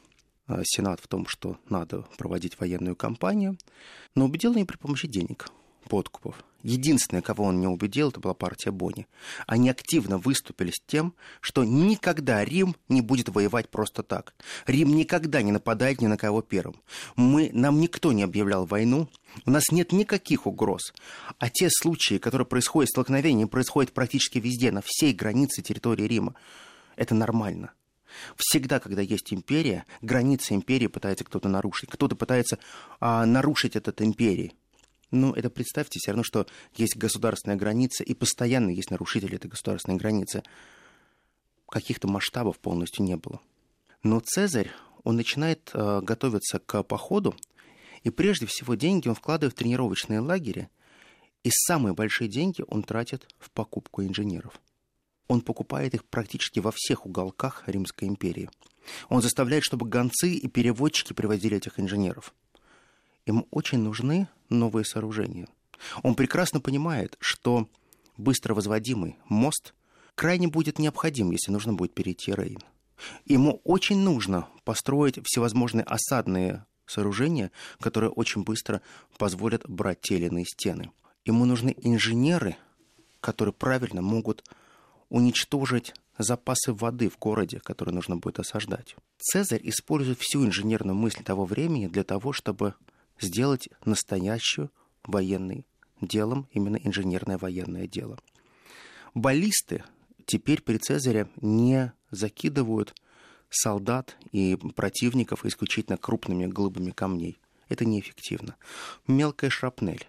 а, 0.49 0.63
Сенат 0.65 0.99
в 0.99 1.07
том, 1.07 1.29
что 1.29 1.57
надо 1.69 2.05
проводить 2.19 2.59
военную 2.59 2.97
кампанию, 2.97 3.57
но 4.17 4.25
убедил 4.25 4.55
не 4.55 4.65
при 4.65 4.77
помощи 4.77 5.07
денег, 5.07 5.47
подкупов 5.89 6.35
единственное, 6.63 7.23
кого 7.23 7.45
он 7.45 7.61
не 7.61 7.67
убедил, 7.67 8.09
это 8.11 8.21
была 8.21 8.35
партия 8.35 8.71
Бони. 8.71 9.07
Они 9.47 9.71
активно 9.71 10.19
выступили 10.19 10.71
с 10.71 10.81
тем, 10.87 11.15
что 11.41 11.65
никогда 11.65 12.45
Рим 12.45 12.77
не 12.89 13.01
будет 13.01 13.29
воевать 13.29 13.69
просто 13.69 14.03
так. 14.03 14.35
Рим 14.67 14.95
никогда 14.95 15.43
не 15.43 15.53
нападает 15.53 16.01
ни 16.01 16.07
на 16.07 16.17
кого 16.17 16.43
первым. 16.43 16.77
Мы, 17.17 17.51
нам 17.53 17.81
никто 17.81 18.13
не 18.13 18.23
объявлял 18.23 18.67
войну, 18.67 19.09
у 19.47 19.51
нас 19.51 19.71
нет 19.71 19.93
никаких 19.93 20.47
угроз. 20.47 20.93
А 21.39 21.49
те 21.49 21.69
случаи, 21.71 22.19
которые 22.19 22.47
происходят, 22.47 22.91
столкновения, 22.91 23.47
происходят 23.47 23.93
практически 23.93 24.39
везде, 24.39 24.73
на 24.73 24.83
всей 24.85 25.13
границе 25.13 25.63
территории 25.63 26.05
Рима. 26.05 26.35
Это 26.97 27.15
нормально. 27.15 27.73
Всегда, 28.37 28.81
когда 28.81 29.03
есть 29.03 29.33
империя, 29.33 29.85
границы 30.03 30.55
империи 30.55 30.89
пытается 30.89 31.25
кто-то 31.25 31.49
нарушить. 31.49 31.91
Кто-то 31.91 32.17
пытается 32.17 32.59
а, 32.99 33.25
нарушить 33.27 33.77
этот 33.77 34.03
империи. 34.03 34.53
Ну, 35.11 35.33
это 35.33 35.51
представьте, 35.51 35.99
все 35.99 36.13
равно, 36.13 36.23
что 36.23 36.47
есть 36.77 36.97
государственная 36.97 37.57
граница, 37.57 38.05
и 38.05 38.15
постоянно 38.15 38.71
есть 38.71 38.91
нарушители 38.91 39.37
этой 39.37 39.49
государственной 39.49 39.97
границы. 39.97 40.43
Каких-то 41.69 42.09
масштабов 42.09 42.59
полностью 42.59 43.05
не 43.05 43.17
было. 43.17 43.41
Но 44.03 44.21
Цезарь, 44.21 44.71
он 45.03 45.17
начинает 45.17 45.71
э, 45.75 46.01
готовиться 46.03 46.59
к 46.59 46.83
походу, 46.85 47.35
и 48.03 48.11
прежде 48.11 48.47
всего 48.47 48.75
деньги 48.75 49.09
он 49.09 49.15
вкладывает 49.15 49.55
в 49.55 49.59
тренировочные 49.59 50.21
лагеря, 50.21 50.71
и 51.43 51.51
самые 51.51 51.95
большие 51.95 52.29
деньги 52.29 52.65
он 52.69 52.83
тратит 52.83 53.29
в 53.39 53.51
покупку 53.51 54.03
инженеров. 54.03 54.61
Он 55.29 55.41
покупает 55.41 55.95
их 55.95 56.05
практически 56.05 56.61
во 56.61 56.73
всех 56.75 57.07
уголках 57.07 57.65
Римской 57.67 58.09
империи. 58.09 58.51
Он 59.09 59.23
заставляет, 59.23 59.65
чтобы 59.65 59.87
гонцы 59.87 60.33
и 60.33 60.49
переводчики 60.49 61.13
привозили 61.13 61.57
этих 61.57 61.79
инженеров. 61.79 62.35
Ему 63.31 63.47
очень 63.53 63.79
нужны 63.79 64.27
новые 64.49 64.85
сооружения. 64.85 65.47
Он 66.03 66.17
прекрасно 66.17 66.61
понимает, 66.61 67.17
что 67.21 67.69
быстро 68.17 68.55
возводимый 68.55 69.19
мост 69.29 69.73
крайне 70.17 70.49
будет 70.49 70.81
необходим, 70.81 71.31
если 71.31 71.53
нужно 71.53 71.73
будет 71.73 71.95
перейти 71.95 72.33
Рейн. 72.33 72.59
Ему 73.27 73.61
очень 73.63 73.99
нужно 73.99 74.49
построить 74.65 75.21
всевозможные 75.25 75.85
осадные 75.85 76.67
сооружения, 76.87 77.53
которые 77.79 78.11
очень 78.11 78.43
быстро 78.43 78.83
позволят 79.17 79.63
брать 79.71 80.01
те 80.01 80.17
или 80.17 80.27
иные 80.27 80.45
стены. 80.45 80.91
Ему 81.25 81.45
нужны 81.45 81.77
инженеры, 81.83 82.57
которые 83.21 83.53
правильно 83.53 84.03
могут 84.03 84.43
уничтожить 85.09 85.95
запасы 86.19 86.73
воды 86.73 87.09
в 87.09 87.17
городе, 87.17 87.61
которые 87.61 87.95
нужно 87.95 88.17
будет 88.17 88.41
осаждать. 88.41 88.97
Цезарь 89.19 89.61
использует 89.63 90.19
всю 90.19 90.45
инженерную 90.45 90.97
мысль 90.97 91.23
того 91.23 91.45
времени 91.45 91.87
для 91.87 92.03
того, 92.03 92.33
чтобы 92.33 92.75
сделать 93.21 93.69
настоящую 93.85 94.71
военный 95.05 95.67
делом, 96.01 96.49
именно 96.53 96.77
инженерное 96.77 97.39
военное 97.39 97.87
дело. 97.87 98.19
Баллисты 99.15 99.85
теперь 100.27 100.63
при 100.63 100.79
Цезаре 100.79 101.29
не 101.41 101.93
закидывают 102.11 102.95
солдат 103.51 104.17
и 104.33 104.57
противников 104.77 105.45
исключительно 105.45 105.97
крупными 105.97 106.47
глыбами 106.47 106.91
камней. 106.91 107.39
Это 107.69 107.85
неэффективно. 107.85 108.57
Мелкая 109.07 109.51
шрапнель, 109.51 110.07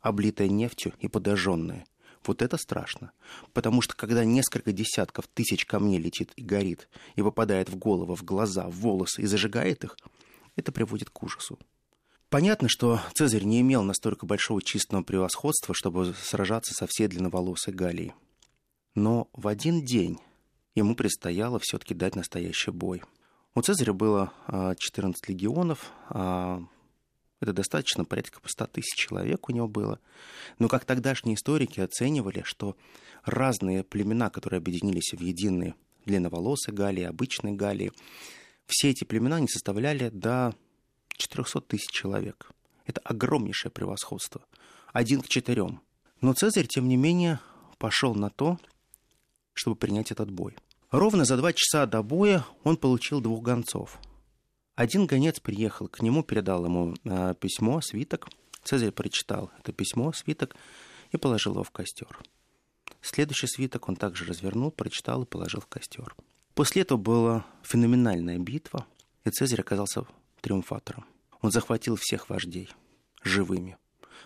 облитая 0.00 0.48
нефтью 0.48 0.92
и 0.98 1.08
подожженная. 1.08 1.86
Вот 2.24 2.42
это 2.42 2.58
страшно. 2.58 3.12
Потому 3.54 3.80
что 3.80 3.96
когда 3.96 4.24
несколько 4.24 4.72
десятков 4.72 5.26
тысяч 5.26 5.64
камней 5.64 5.98
летит 5.98 6.32
и 6.36 6.42
горит, 6.42 6.88
и 7.16 7.22
попадает 7.22 7.70
в 7.70 7.76
голову, 7.76 8.14
в 8.14 8.22
глаза, 8.22 8.66
в 8.68 8.74
волосы 8.76 9.22
и 9.22 9.26
зажигает 9.26 9.84
их, 9.84 9.96
это 10.56 10.72
приводит 10.72 11.08
к 11.10 11.22
ужасу. 11.22 11.58
Понятно, 12.30 12.68
что 12.68 13.00
Цезарь 13.12 13.42
не 13.42 13.60
имел 13.60 13.82
настолько 13.82 14.24
большого 14.24 14.62
численного 14.62 15.02
превосходства, 15.02 15.74
чтобы 15.74 16.14
сражаться 16.14 16.72
со 16.74 16.86
всей 16.86 17.08
длинноволосой 17.08 17.74
Галией. 17.74 18.14
Но 18.94 19.28
в 19.32 19.48
один 19.48 19.84
день 19.84 20.20
ему 20.76 20.94
предстояло 20.94 21.58
все-таки 21.58 21.92
дать 21.92 22.14
настоящий 22.14 22.70
бой. 22.70 23.02
У 23.56 23.62
Цезаря 23.62 23.92
было 23.92 24.32
14 24.46 25.20
а, 25.20 25.32
легионов, 25.32 25.90
а, 26.08 26.62
это 27.40 27.52
достаточно, 27.52 28.04
порядка 28.04 28.40
по 28.40 28.48
100 28.48 28.66
тысяч 28.68 28.94
человек 28.94 29.48
у 29.48 29.52
него 29.52 29.66
было. 29.66 29.98
Но 30.60 30.68
как 30.68 30.84
тогдашние 30.84 31.34
историки 31.34 31.80
оценивали, 31.80 32.42
что 32.44 32.76
разные 33.24 33.82
племена, 33.82 34.30
которые 34.30 34.58
объединились 34.58 35.14
в 35.14 35.20
единые 35.20 35.74
длинноволосые 36.06 36.76
Галии, 36.76 37.02
обычные 37.02 37.54
Галии, 37.54 37.90
все 38.66 38.90
эти 38.90 39.02
племена 39.02 39.40
не 39.40 39.48
составляли 39.48 40.10
до 40.10 40.54
400 41.20 41.60
тысяч 41.60 41.90
человек. 41.90 42.50
Это 42.86 43.00
огромнейшее 43.02 43.70
превосходство. 43.70 44.42
Один 44.92 45.20
к 45.20 45.28
четырем. 45.28 45.80
Но 46.20 46.32
Цезарь, 46.32 46.66
тем 46.66 46.88
не 46.88 46.96
менее, 46.96 47.40
пошел 47.78 48.14
на 48.14 48.30
то, 48.30 48.58
чтобы 49.52 49.76
принять 49.76 50.10
этот 50.10 50.30
бой. 50.30 50.56
Ровно 50.90 51.24
за 51.24 51.36
два 51.36 51.52
часа 51.52 51.86
до 51.86 52.02
боя 52.02 52.44
он 52.64 52.76
получил 52.76 53.20
двух 53.20 53.42
гонцов. 53.42 54.00
Один 54.74 55.06
гонец 55.06 55.38
приехал 55.40 55.88
к 55.88 56.02
нему, 56.02 56.22
передал 56.22 56.64
ему 56.64 56.94
э, 57.04 57.34
письмо, 57.38 57.80
свиток. 57.80 58.28
Цезарь 58.64 58.90
прочитал 58.90 59.50
это 59.58 59.72
письмо, 59.72 60.12
свиток 60.12 60.56
и 61.12 61.16
положил 61.16 61.52
его 61.52 61.62
в 61.62 61.70
костер. 61.70 62.18
Следующий 63.02 63.46
свиток 63.46 63.88
он 63.88 63.96
также 63.96 64.24
развернул, 64.24 64.70
прочитал 64.70 65.22
и 65.22 65.26
положил 65.26 65.60
в 65.60 65.66
костер. 65.66 66.14
После 66.54 66.82
этого 66.82 66.98
была 66.98 67.46
феноменальная 67.62 68.38
битва, 68.38 68.86
и 69.24 69.30
Цезарь 69.30 69.60
оказался 69.60 70.06
триумфатором. 70.40 71.04
Он 71.40 71.50
захватил 71.50 71.96
всех 71.96 72.28
вождей 72.28 72.70
живыми. 73.22 73.76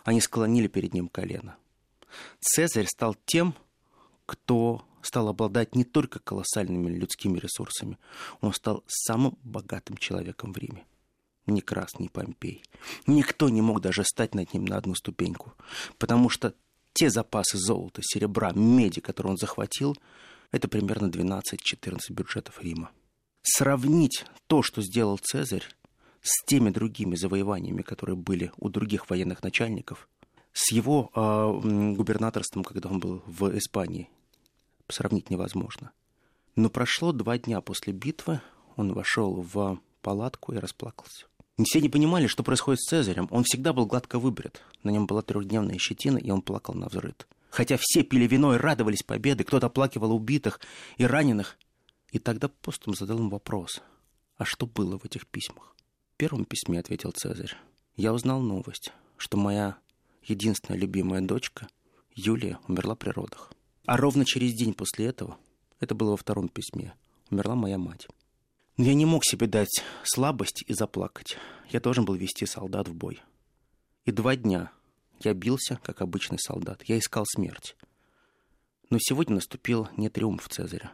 Они 0.05 0.21
склонили 0.21 0.69
перед 0.69 0.95
ним 0.95 1.09
колено. 1.09 1.57
Цезарь 2.41 2.87
стал 2.87 3.17
тем, 3.27 3.55
кто 4.27 4.85
стал 5.03 5.29
обладать 5.29 5.75
не 5.75 5.85
только 5.85 6.19
колоссальными 6.19 6.89
людскими 6.89 7.39
ресурсами, 7.39 7.99
он 8.41 8.53
стал 8.53 8.85
самым 8.87 9.39
богатым 9.43 9.97
человеком 9.97 10.53
в 10.53 10.59
Риме. 10.59 10.87
Ни 11.47 11.61
Крас, 11.61 11.99
ни 11.99 12.09
Помпей. 12.09 12.63
Никто 13.07 13.51
не 13.51 13.61
мог 13.61 13.81
даже 13.81 14.03
стать 14.05 14.35
над 14.35 14.55
ним 14.55 14.65
на 14.65 14.79
одну 14.79 14.95
ступеньку, 14.95 15.53
потому 15.99 16.31
что 16.31 16.55
те 16.95 17.11
запасы 17.11 17.59
золота, 17.59 18.01
серебра, 18.03 18.53
меди, 18.53 19.01
которые 19.01 19.33
он 19.33 19.37
захватил, 19.37 19.97
это 20.53 20.69
примерно 20.69 21.09
12-14 21.09 21.43
бюджетов 22.11 22.63
Рима. 22.63 22.91
Сравнить 23.43 24.25
то, 24.47 24.63
что 24.63 24.81
сделал 24.81 25.19
Цезарь, 25.19 25.65
с 26.25 26.43
теми 26.47 26.71
другими 26.71 27.17
завоеваниями, 27.17 27.83
которые 27.83 28.17
были 28.17 28.51
у 28.57 28.71
других 28.71 29.11
военных 29.11 29.43
начальников, 29.43 30.09
с 30.55 30.73
его 30.73 31.11
э, 31.15 31.95
губернаторством, 31.95 32.65
когда 32.65 32.89
он 32.89 32.99
был 32.99 33.23
в 33.27 33.57
Испании, 33.59 34.09
сравнить 34.89 35.29
невозможно. 35.29 35.93
Но 36.57 36.71
прошло 36.71 37.13
два 37.13 37.37
дня 37.37 37.61
после 37.61 37.93
битвы, 37.93 38.41
он 38.77 38.95
вошел 38.95 39.43
в 39.43 39.79
палатку 40.01 40.55
и 40.55 40.59
расплакался. 40.59 41.27
Все 41.63 41.81
не 41.81 41.91
понимали, 41.91 42.27
что 42.27 42.43
происходит 42.43 42.81
с 42.81 42.89
Цезарем. 42.89 43.29
Он 43.31 43.45
всегда 43.45 43.73
был 43.73 43.87
гладко 43.87 44.19
выбрит. 44.19 44.63
На 44.83 44.91
нем 44.91 45.07
была 45.07 45.23
трехдневная 45.23 45.79
щетина, 45.79 46.17
и 46.17 46.31
он 46.31 46.41
плакал 46.41 46.75
на 46.75 46.89
взрыд. 46.89 47.29
Хотя 47.51 47.77
все 47.79 48.03
пили 48.03 48.27
вино 48.27 48.55
и 48.55 48.59
радовались 48.59 49.03
победы, 49.03 49.45
кто-то 49.45 49.67
оплакивал 49.67 50.13
убитых 50.13 50.59
и 50.97 51.05
раненых. 51.05 51.59
И 52.13 52.19
тогда 52.19 52.49
Постум 52.49 52.95
задал 52.95 53.19
им 53.19 53.29
вопрос, 53.29 53.83
а 54.37 54.45
что 54.45 54.67
было 54.67 54.99
в 54.99 55.05
этих 55.05 55.27
письмах? 55.27 55.74
В 56.15 56.17
первом 56.17 56.45
письме 56.45 56.79
ответил 56.79 57.11
Цезарь. 57.11 57.57
Я 57.97 58.15
узнал 58.15 58.41
новость, 58.41 58.93
что 59.17 59.37
моя 59.37 59.79
единственная 60.23 60.79
любимая 60.79 61.21
дочка, 61.21 61.67
Юлия, 62.15 62.61
умерла 62.69 62.95
при 62.95 63.11
родах. 63.11 63.53
А 63.85 63.97
ровно 63.97 64.25
через 64.25 64.55
день 64.55 64.75
после 64.75 65.07
этого, 65.07 65.37
это 65.81 65.97
было 65.97 66.13
во 66.13 66.17
втором 66.17 66.49
письме, 66.49 66.95
умерла 67.31 67.57
моя 67.57 67.79
мать. 67.79 68.07
Но 68.77 68.85
я 68.85 68.95
не 68.95 69.05
мог 69.07 69.25
себе 69.25 69.49
дать 69.49 69.83
слабость 70.05 70.63
и 70.69 70.73
заплакать. 70.73 71.37
Я 71.71 71.81
должен 71.81 72.05
был 72.05 72.15
вести 72.15 72.47
солдат 72.47 72.87
в 72.87 72.95
бой. 72.95 73.21
И 74.05 74.13
два 74.13 74.37
дня 74.37 74.71
я 75.19 75.35
бился, 75.35 75.81
как 75.83 76.01
обычный 76.01 76.39
солдат. 76.39 76.85
Я 76.85 76.97
искал 76.97 77.25
смерть. 77.27 77.75
Но 78.89 78.99
сегодня 79.01 79.35
наступил 79.35 79.89
не 79.97 80.11
триумф 80.11 80.49
Цезаря. 80.49 80.93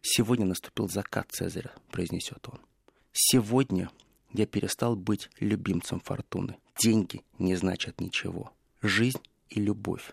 Сегодня 0.00 0.46
наступил 0.46 0.88
закат 0.88 1.30
Цезаря, 1.32 1.74
произнесет 1.90 2.48
он. 2.48 2.60
Сегодня 3.12 3.90
я 4.34 4.46
перестал 4.46 4.96
быть 4.96 5.30
любимцем 5.38 6.00
фортуны. 6.00 6.58
Деньги 6.82 7.22
не 7.38 7.54
значат 7.54 8.00
ничего. 8.00 8.52
Жизнь 8.82 9.20
и 9.48 9.60
любовь. 9.60 10.12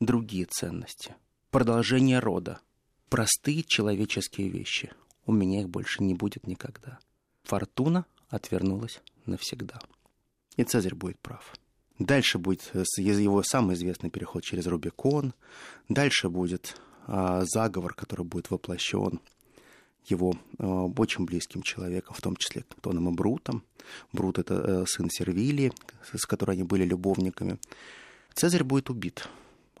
Другие 0.00 0.46
ценности. 0.46 1.14
Продолжение 1.50 2.18
рода. 2.18 2.60
Простые 3.08 3.62
человеческие 3.62 4.48
вещи. 4.48 4.92
У 5.26 5.32
меня 5.32 5.60
их 5.60 5.68
больше 5.68 6.02
не 6.02 6.14
будет 6.14 6.46
никогда. 6.48 6.98
Фортуна 7.44 8.04
отвернулась 8.28 9.00
навсегда. 9.26 9.78
И 10.56 10.64
Цезарь 10.64 10.96
будет 10.96 11.20
прав. 11.20 11.54
Дальше 12.00 12.38
будет 12.38 12.68
его 12.74 13.44
самый 13.44 13.76
известный 13.76 14.10
переход 14.10 14.42
через 14.42 14.66
Рубикон. 14.66 15.34
Дальше 15.88 16.28
будет 16.28 16.80
а, 17.06 17.44
заговор, 17.44 17.94
который 17.94 18.26
будет 18.26 18.50
воплощен 18.50 19.20
его 20.06 20.34
э, 20.58 20.64
очень 20.66 21.24
близким 21.24 21.62
человеком, 21.62 22.14
в 22.14 22.20
том 22.20 22.36
числе 22.36 22.64
Тоном 22.80 23.08
и 23.08 23.12
Брутом. 23.12 23.62
Брут— 24.12 24.38
это 24.40 24.54
э, 24.54 24.84
сын 24.86 25.08
Сервилии, 25.10 25.72
с 26.12 26.26
которой 26.26 26.52
они 26.52 26.64
были 26.64 26.84
любовниками. 26.84 27.58
Цезарь 28.34 28.64
будет 28.64 28.90
убит. 28.90 29.28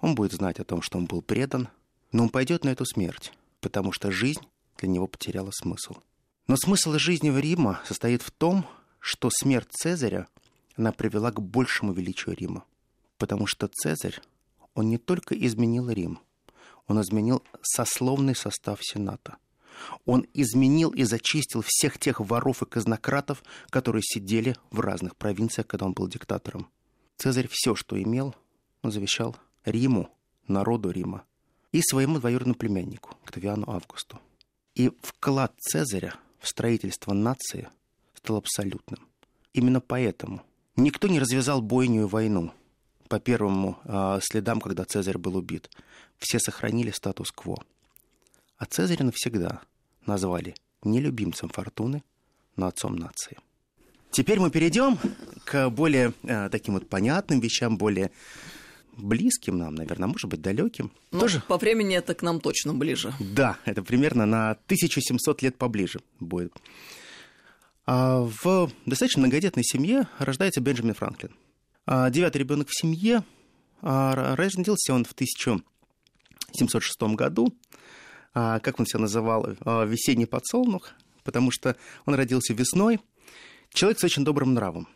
Он 0.00 0.14
будет 0.14 0.32
знать 0.32 0.60
о 0.60 0.64
том, 0.64 0.82
что 0.82 0.98
он 0.98 1.06
был 1.06 1.22
предан, 1.22 1.68
но 2.12 2.24
он 2.24 2.28
пойдет 2.28 2.64
на 2.64 2.70
эту 2.70 2.84
смерть, 2.84 3.32
потому 3.60 3.92
что 3.92 4.10
жизнь 4.10 4.42
для 4.78 4.88
него 4.88 5.06
потеряла 5.06 5.50
смысл. 5.52 5.94
Но 6.46 6.56
смысл 6.56 6.92
жизни 6.94 7.30
в 7.30 7.38
Рима 7.38 7.80
состоит 7.86 8.22
в 8.22 8.30
том, 8.30 8.66
что 8.98 9.30
смерть 9.30 9.68
Цезаря, 9.70 10.26
она 10.76 10.92
привела 10.92 11.30
к 11.30 11.40
большему 11.40 11.92
величию 11.92 12.36
Рима. 12.36 12.64
Потому 13.16 13.46
что 13.46 13.68
Цезарь, 13.68 14.20
он 14.74 14.88
не 14.88 14.98
только 14.98 15.34
изменил 15.34 15.90
Рим, 15.90 16.18
он 16.88 17.00
изменил 17.00 17.42
сословный 17.62 18.34
состав 18.34 18.80
Сената. 18.82 19.36
Он 20.04 20.26
изменил 20.34 20.90
и 20.90 21.04
зачистил 21.04 21.62
всех 21.66 21.98
тех 21.98 22.20
воров 22.20 22.62
и 22.62 22.66
казнократов, 22.66 23.42
которые 23.70 24.02
сидели 24.02 24.56
в 24.70 24.80
разных 24.80 25.16
провинциях, 25.16 25.66
когда 25.66 25.86
он 25.86 25.92
был 25.92 26.08
диктатором. 26.08 26.68
Цезарь 27.16 27.48
все, 27.50 27.74
что 27.74 28.00
имел, 28.02 28.34
он 28.82 28.90
завещал 28.90 29.36
Риму, 29.64 30.10
народу 30.48 30.90
Рима, 30.90 31.24
и 31.70 31.80
своему 31.82 32.18
двоюродному 32.18 32.56
племяннику, 32.56 33.16
Октавиану 33.24 33.70
Августу. 33.70 34.18
И 34.74 34.90
вклад 35.02 35.54
Цезаря 35.58 36.14
в 36.40 36.48
строительство 36.48 37.12
нации 37.12 37.68
стал 38.14 38.36
абсолютным. 38.36 39.06
Именно 39.52 39.80
поэтому 39.80 40.42
никто 40.76 41.08
не 41.08 41.20
развязал 41.20 41.60
бойню 41.60 42.02
и 42.02 42.08
войну 42.08 42.52
по 43.08 43.20
первому 43.20 43.78
э, 43.84 44.20
следам, 44.22 44.60
когда 44.60 44.84
Цезарь 44.84 45.18
был 45.18 45.36
убит. 45.36 45.70
Все 46.18 46.38
сохранили 46.38 46.90
статус-кво. 46.90 47.62
А 48.56 48.64
Цезаря 48.64 49.04
навсегда 49.04 49.60
назвали 50.06 50.54
не 50.82 51.00
любимцем 51.00 51.48
фортуны, 51.48 52.02
но 52.56 52.66
отцом 52.66 52.96
нации. 52.96 53.38
Теперь 54.10 54.40
мы 54.40 54.50
перейдем 54.50 54.98
к 55.44 55.70
более 55.70 56.12
э, 56.22 56.48
таким 56.50 56.74
вот 56.74 56.88
понятным 56.88 57.40
вещам, 57.40 57.78
более 57.78 58.10
близким 58.96 59.56
нам, 59.56 59.74
наверное, 59.74 60.08
может 60.08 60.26
быть, 60.26 60.42
далеким. 60.42 60.92
Ну, 61.10 61.20
Тоже... 61.20 61.42
по 61.48 61.56
времени 61.56 61.96
это 61.96 62.14
к 62.14 62.22
нам 62.22 62.40
точно 62.40 62.74
ближе. 62.74 63.14
Да, 63.20 63.58
это 63.64 63.82
примерно 63.82 64.26
на 64.26 64.50
1700 64.50 65.42
лет 65.42 65.56
поближе 65.56 66.00
будет. 66.20 66.52
А 67.86 68.20
в 68.20 68.70
достаточно 68.86 69.20
многодетной 69.20 69.64
семье 69.64 70.06
рождается 70.18 70.60
Бенджамин 70.60 70.94
Франклин. 70.94 71.34
А 71.86 72.10
девятый 72.10 72.40
ребенок 72.40 72.68
в 72.68 72.78
семье. 72.78 73.24
А 73.80 74.36
родился 74.36 74.94
он 74.94 75.04
в 75.04 75.12
1706 75.12 77.02
году. 77.16 77.52
А, 78.34 78.60
как 78.60 78.80
он 78.80 78.86
себя 78.86 79.00
называл? 79.00 79.46
Весенний 79.86 80.26
подсолнух, 80.26 80.90
потому 81.24 81.50
что 81.50 81.76
он 82.06 82.14
родился 82.14 82.54
весной. 82.54 83.00
Человек 83.70 84.00
с 84.00 84.04
очень 84.04 84.24
добрым 84.24 84.54
нравом. 84.54 84.88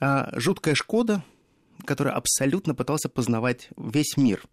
Жуткая 0.00 0.74
Шкода, 0.74 1.24
который 1.84 2.12
абсолютно 2.12 2.74
пытался 2.74 3.08
познавать 3.08 3.68
весь 3.76 4.16
мир. 4.16 4.44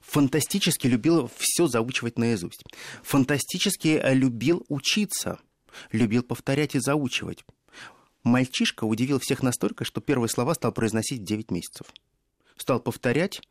Фантастически 0.00 0.86
любил 0.86 1.30
все 1.36 1.66
заучивать 1.66 2.18
наизусть. 2.18 2.64
Фантастически 3.02 4.00
любил 4.12 4.64
учиться. 4.68 5.38
Любил 5.92 6.22
повторять 6.22 6.74
и 6.74 6.78
заучивать. 6.78 7.44
Мальчишка 8.22 8.84
удивил 8.84 9.18
всех 9.18 9.42
настолько, 9.42 9.84
что 9.84 10.00
первые 10.00 10.30
слова 10.30 10.54
стал 10.54 10.72
произносить 10.72 11.20
в 11.20 11.24
9 11.24 11.50
месяцев. 11.50 11.88
Стал 12.56 12.80
повторять, 12.80 13.42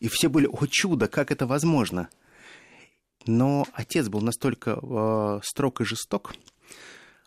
и 0.00 0.08
все 0.08 0.28
были, 0.28 0.46
о 0.46 0.66
чудо, 0.66 1.06
как 1.06 1.30
это 1.30 1.46
возможно. 1.46 2.08
Но 3.26 3.66
отец 3.72 4.08
был 4.08 4.20
настолько 4.20 4.78
э, 4.80 5.40
строг 5.42 5.80
и 5.80 5.84
жесток. 5.84 6.34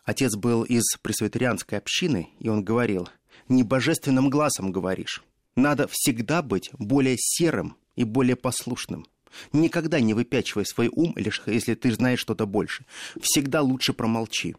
Отец 0.04 0.34
был 0.34 0.62
из 0.62 0.82
пресвитерианской 1.02 1.78
общины, 1.78 2.30
и 2.38 2.48
он 2.48 2.64
говорил, 2.64 3.08
не 3.48 3.62
божественным 3.62 4.30
глазом 4.30 4.72
говоришь, 4.72 5.22
надо 5.56 5.88
всегда 5.90 6.42
быть 6.42 6.70
более 6.78 7.16
серым 7.18 7.76
и 7.96 8.04
более 8.04 8.36
послушным. 8.36 9.06
Никогда 9.52 10.00
не 10.00 10.14
выпячивай 10.14 10.66
свой 10.66 10.88
ум, 10.88 11.12
лишь 11.16 11.42
если 11.46 11.74
ты 11.74 11.92
знаешь 11.92 12.20
что-то 12.20 12.46
больше. 12.46 12.84
Всегда 13.20 13.60
лучше 13.62 13.92
промолчи. 13.92 14.56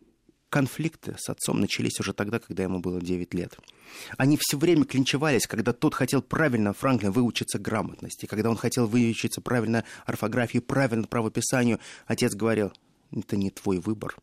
Конфликты 0.52 1.16
с 1.18 1.30
отцом 1.30 1.62
начались 1.62 1.98
уже 2.02 2.12
тогда, 2.12 2.38
когда 2.38 2.64
ему 2.64 2.80
было 2.80 3.00
9 3.00 3.34
лет. 3.34 3.58
Они 4.18 4.38
все 4.38 4.58
время 4.58 4.84
клинчевались, 4.84 5.48
когда 5.48 5.72
тот 5.72 5.94
хотел 5.94 6.22
правильно, 6.22 6.74
Франклин, 6.74 7.12
выучиться 7.12 7.58
грамотности, 7.58 8.26
когда 8.26 8.50
он 8.50 8.58
хотел 8.58 8.86
выучиться 8.86 9.40
правильно 9.40 9.86
орфографии, 10.06 10.60
правильно 10.60 11.08
правописанию. 11.08 11.80
Отец 12.06 12.34
говорил, 12.36 12.74
это 13.12 13.38
не 13.38 13.50
твой 13.50 13.80
выбор. 13.80 14.18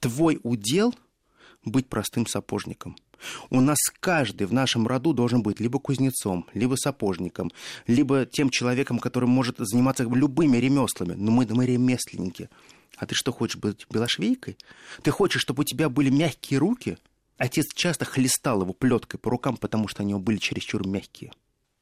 Твой 0.00 0.40
удел— 0.42 0.94
быть 1.66 1.86
простым 1.86 2.26
сапожником— 2.26 2.96
у 3.50 3.60
нас 3.60 3.78
каждый 4.00 4.46
в 4.46 4.52
нашем 4.52 4.86
роду 4.86 5.12
должен 5.12 5.42
быть 5.42 5.60
либо 5.60 5.78
кузнецом, 5.78 6.46
либо 6.54 6.74
сапожником, 6.74 7.52
либо 7.86 8.26
тем 8.26 8.50
человеком, 8.50 8.98
который 8.98 9.28
может 9.28 9.58
заниматься 9.58 10.02
любыми 10.02 10.56
ремеслами. 10.56 11.14
Но 11.14 11.30
мы, 11.30 11.46
мы 11.48 11.66
ремесленники. 11.66 12.48
А 12.96 13.06
ты 13.06 13.14
что, 13.14 13.32
хочешь 13.32 13.56
быть 13.56 13.86
белошвейкой? 13.90 14.56
Ты 15.02 15.10
хочешь, 15.10 15.40
чтобы 15.40 15.62
у 15.62 15.64
тебя 15.64 15.88
были 15.88 16.10
мягкие 16.10 16.58
руки? 16.58 16.98
Отец 17.36 17.72
часто 17.74 18.04
хлестал 18.04 18.62
его 18.62 18.72
плеткой 18.72 19.18
по 19.18 19.30
рукам, 19.30 19.56
потому 19.56 19.88
что 19.88 20.02
они 20.02 20.14
были 20.14 20.36
чересчур 20.36 20.86
мягкие. 20.86 21.32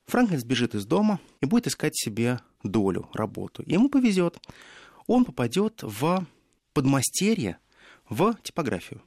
Франклин 0.07 0.39
сбежит 0.39 0.75
из 0.75 0.87
дома 0.87 1.21
и 1.41 1.47
будет 1.47 1.67
искать 1.67 1.97
себе 1.97 2.41
долю, 2.63 3.09
работу. 3.13 3.63
ему 3.67 3.89
повезет. 3.89 4.39
Он 5.07 5.25
попадет 5.25 5.81
в 5.83 6.27
подмастерье 6.73 7.59
в 8.09 8.37
типографию 8.43 9.03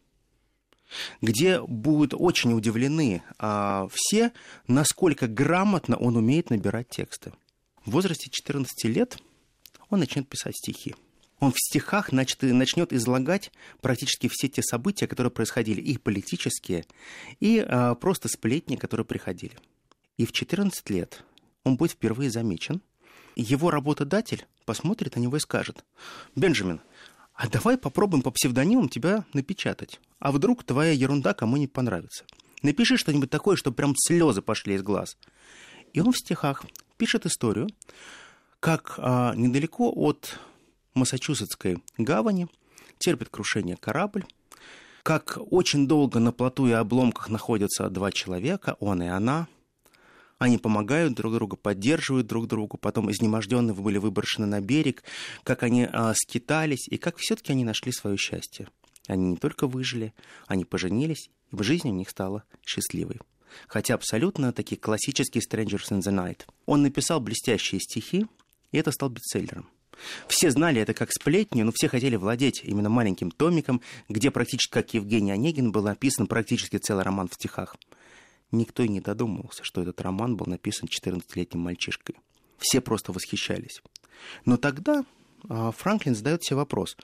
где 1.22 1.62
будут 1.62 2.13
очень 2.18 2.54
удивлены 2.54 3.24
а, 3.38 3.88
все, 3.92 4.32
насколько 4.68 5.28
грамотно 5.28 5.98
он 5.98 6.16
умеет 6.16 6.50
набирать 6.50 6.89
тексты. 6.89 7.34
В 7.86 7.92
возрасте 7.92 8.30
14 8.30 8.86
лет 8.86 9.18
он 9.89 10.00
начнет 10.00 10.28
писать 10.28 10.56
стихи. 10.56 10.96
Он 11.43 11.51
в 11.51 11.60
стихах 11.60 12.12
значит, 12.12 12.41
начнет 12.41 12.93
излагать 12.93 13.51
практически 13.82 14.29
все 14.32 14.47
те 14.47 14.62
события, 14.63 15.08
которые 15.08 15.29
происходили, 15.29 15.82
и 15.82 15.97
политические, 15.97 16.86
и 17.41 17.60
а, 17.60 17.95
просто 17.95 18.29
сплетни, 18.29 18.77
которые 18.77 19.06
приходили. 19.06 19.58
И 20.15 20.25
в 20.25 20.32
14 20.32 20.89
лет 20.89 21.25
он 21.65 21.75
будет 21.75 21.91
впервые 21.91 22.32
замечен. 22.32 22.82
Его 23.36 23.71
работодатель 23.71 24.45
посмотрит 24.63 25.17
на 25.17 25.19
него 25.19 25.36
и 25.36 25.41
скажет, 25.41 25.84
«Бенджамин, 26.34 26.79
а 27.34 27.49
давай 27.49 27.77
попробуем 27.77 28.23
по 28.23 28.32
псевдонимам 28.32 28.88
тебя 28.88 29.25
напечатать. 29.34 29.99
А 30.19 30.32
вдруг 30.32 30.63
твоя 30.63 30.93
ерунда 30.93 31.34
кому 31.34 31.58
не 31.58 31.67
понравится. 31.67 32.23
Напиши 32.62 32.95
что-нибудь 32.95 33.29
такое, 33.29 33.58
чтобы 33.58 33.75
прям 33.75 33.95
слезы 33.97 34.41
пошли 34.41 34.75
из 34.75 34.82
глаз. 34.82 35.17
И 35.91 35.99
он 35.99 36.13
в 36.13 36.17
стихах 36.17 36.63
пишет 36.95 37.25
историю, 37.25 37.67
как 38.62 38.93
а, 38.97 39.36
недалеко 39.36 39.91
от 39.93 40.39
Массачусетской 40.93 41.84
гавани 41.97 42.47
терпит 42.99 43.29
крушение 43.29 43.77
корабль, 43.77 44.25
как 45.03 45.38
очень 45.51 45.88
долго 45.88 46.19
на 46.19 46.32
плоту 46.32 46.67
и 46.67 46.71
обломках 46.71 47.29
находятся 47.29 47.89
два 47.89 48.12
человека, 48.12 48.77
он 48.79 49.03
и 49.03 49.08
она, 49.08 49.47
они 50.38 50.58
помогают 50.58 51.13
друг 51.13 51.34
другу, 51.34 51.58
поддерживают 51.58 52.27
друг 52.27 52.47
друга, 52.47 52.77
потом 52.77 53.12
изнеможденные 53.12 53.73
были 53.73 53.97
выброшены 53.97 54.45
на 54.45 54.62
берег, 54.62 55.03
как 55.43 55.63
они 55.63 55.88
а, 55.91 56.13
скитались 56.13 56.88
и 56.88 56.97
как 56.97 57.17
все-таки 57.17 57.51
они 57.53 57.63
нашли 57.63 57.91
свое 57.91 58.17
счастье. 58.17 58.67
Они 59.08 59.32
не 59.32 59.38
только 59.38 59.67
выжили, 59.67 60.13
они 60.47 60.65
поженились, 60.65 61.29
и 61.51 61.56
в 61.56 61.63
жизни 61.63 61.91
у 61.91 61.93
них 61.93 62.10
стала 62.10 62.43
счастливой. 62.65 63.19
Хотя 63.67 63.95
абсолютно 63.95 64.51
такие 64.53 64.79
классические 64.79 65.41
Strangers 65.41 65.91
in 65.91 65.99
the 65.99 66.12
Night. 66.12 66.41
Он 66.65 66.82
написал 66.82 67.19
блестящие 67.19 67.79
стихи, 67.79 68.25
и 68.71 68.77
это 68.77 68.91
стал 68.91 69.10
бестселлером. 69.10 69.69
Все 70.28 70.52
знали 70.52 70.82
это 70.82 70.94
как 70.94 71.12
сплетню, 71.12 71.66
но 71.66 71.72
все 71.74 71.88
хотели 71.88 72.16
владеть 72.16 72.62
именно 72.63 72.89
маленьким 72.89 73.32
томиком, 73.32 73.82
где 74.10 74.32
практически, 74.32 74.72
как 74.72 74.94
Евгений 74.94 75.32
Онегин, 75.32 75.72
был 75.72 75.84
написан 75.84 76.28
практически 76.28 76.78
целый 76.78 77.04
роман 77.04 77.28
в 77.28 77.34
стихах. 77.34 77.76
Никто 78.52 78.84
и 78.84 78.88
не 78.88 79.02
додумывался, 79.02 79.63
что 79.63 79.82
этот 79.82 80.00
роман 80.02 80.38
был 80.38 80.46
написан 80.46 80.88
14-летним 80.88 81.62
мальчишкой. 81.62 82.16
Все 82.60 82.82
просто 82.82 83.12
восхищались. 83.12 83.82
Но 84.46 84.58
тогда 84.58 85.04
а, 85.50 85.72
Франклин 85.72 86.16
задает 86.16 86.44
себе 86.44 86.58
вопрос. 86.58 86.96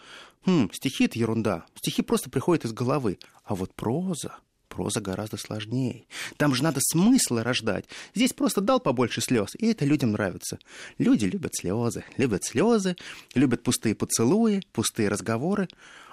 Хм, 0.46 0.70
стихи— 0.72 1.06
это 1.06 1.20
ерунда. 1.20 1.66
Стихи 1.76 2.02
просто 2.02 2.30
приходят 2.30 2.66
из 2.66 2.74
головы. 2.74 3.18
А 3.44 3.56
вот 3.56 3.74
проза, 3.74 4.38
проза 4.70 5.02
гораздо 5.02 5.38
сложнее. 5.38 6.06
Там 6.38 6.56
же 6.56 6.64
надо 6.64 6.80
смыслы 6.82 7.44
рождать. 7.44 7.86
Здесь 8.16 8.32
просто 8.32 8.62
дал 8.62 8.80
побольше 8.80 9.20
слез, 9.22 9.56
и 9.58 9.68
это 9.68 9.84
людям 9.84 10.12
нравится. 10.12 10.60
Люди 10.98 11.26
любят 11.26 11.56
слезы, 11.56 12.06
любят 12.16 12.46
слезы, 12.46 12.96
любят 13.36 13.64
пустые 13.64 13.96
поцелуи, 13.96 14.62
пустые 14.72 15.10
разговоры, 15.10 15.68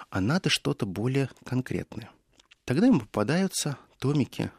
а 0.09 0.19
надо 0.19 0.49
что-то 0.49 0.85
более 0.85 1.29
конкретное. 1.45 2.09
Тогда 2.65 2.87
им 2.87 2.99
попадаются 2.99 3.77
томики 3.99 4.51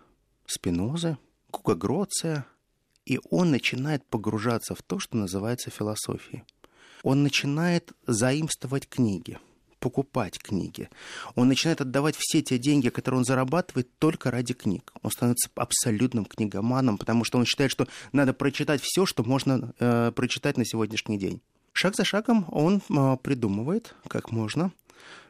Спинозы, 0.46 1.18
Кука 1.50 1.74
Гроция, 1.74 2.46
и 3.04 3.20
он 3.30 3.50
начинает 3.50 4.04
погружаться 4.06 4.74
в 4.74 4.82
то, 4.82 4.98
что 4.98 5.16
называется 5.16 5.70
философией. 5.70 6.44
Он 7.02 7.22
начинает 7.22 7.92
заимствовать 8.06 8.88
книги, 8.88 9.38
покупать 9.78 10.38
книги. 10.38 10.88
Он 11.34 11.48
начинает 11.48 11.80
отдавать 11.80 12.16
все 12.18 12.42
те 12.42 12.58
деньги, 12.58 12.88
которые 12.88 13.18
он 13.18 13.24
зарабатывает, 13.24 13.88
только 13.98 14.30
ради 14.30 14.54
книг. 14.54 14.92
Он 15.02 15.10
становится 15.10 15.50
абсолютным 15.54 16.24
книгоманом, 16.24 16.98
потому 16.98 17.24
что 17.24 17.38
он 17.38 17.44
считает, 17.44 17.70
что 17.70 17.86
надо 18.12 18.32
прочитать 18.32 18.80
все, 18.82 19.06
что 19.06 19.24
можно 19.24 19.72
э, 19.78 20.12
прочитать 20.14 20.56
на 20.56 20.64
сегодняшний 20.64 21.18
день. 21.18 21.40
Шаг 21.72 21.94
за 21.94 22.04
шагом 22.04 22.46
он 22.50 22.82
э, 22.88 23.16
придумывает, 23.22 23.94
как 24.08 24.30
можно 24.32 24.72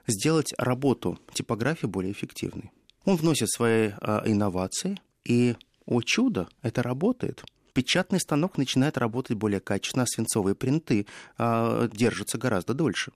сделать 0.07 0.55
работу 0.57 1.19
типографии 1.35 1.87
более 1.87 2.13
эффективной. 2.13 2.71
Он 3.05 3.17
вносит 3.17 3.51
свои 3.51 3.91
э, 4.01 4.23
инновации, 4.27 5.01
и, 5.25 5.57
о 5.85 6.01
чудо, 6.03 6.49
это 6.63 6.83
работает– 6.83 7.45
печатный 7.79 8.19
станок 8.19 8.59
начинает 8.59 8.99
работать 8.99 9.37
более 9.37 9.61
качественно, 9.61 10.03
а 10.03 10.07
свинцовые 10.09 10.57
принты 10.57 11.07
э, 11.39 11.89
держатся 11.93 12.37
гораздо 12.37 12.75
дольше. 12.75 13.13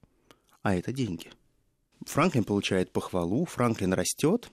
А 0.63 0.75
это 0.75 0.93
деньги. 0.93 1.31
Франклин 2.07 2.45
получает 2.45 2.93
похвалу, 2.93 3.45
Франклин 3.45 3.93
растет, 3.93 4.51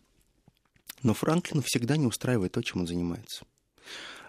но 1.03 1.13
Франклину 1.13 1.61
всегда 1.61 1.97
не 1.97 2.05
устраивает 2.05 2.51
то, 2.51 2.61
чем 2.61 2.81
он 2.81 2.87
занимается. 2.87 3.45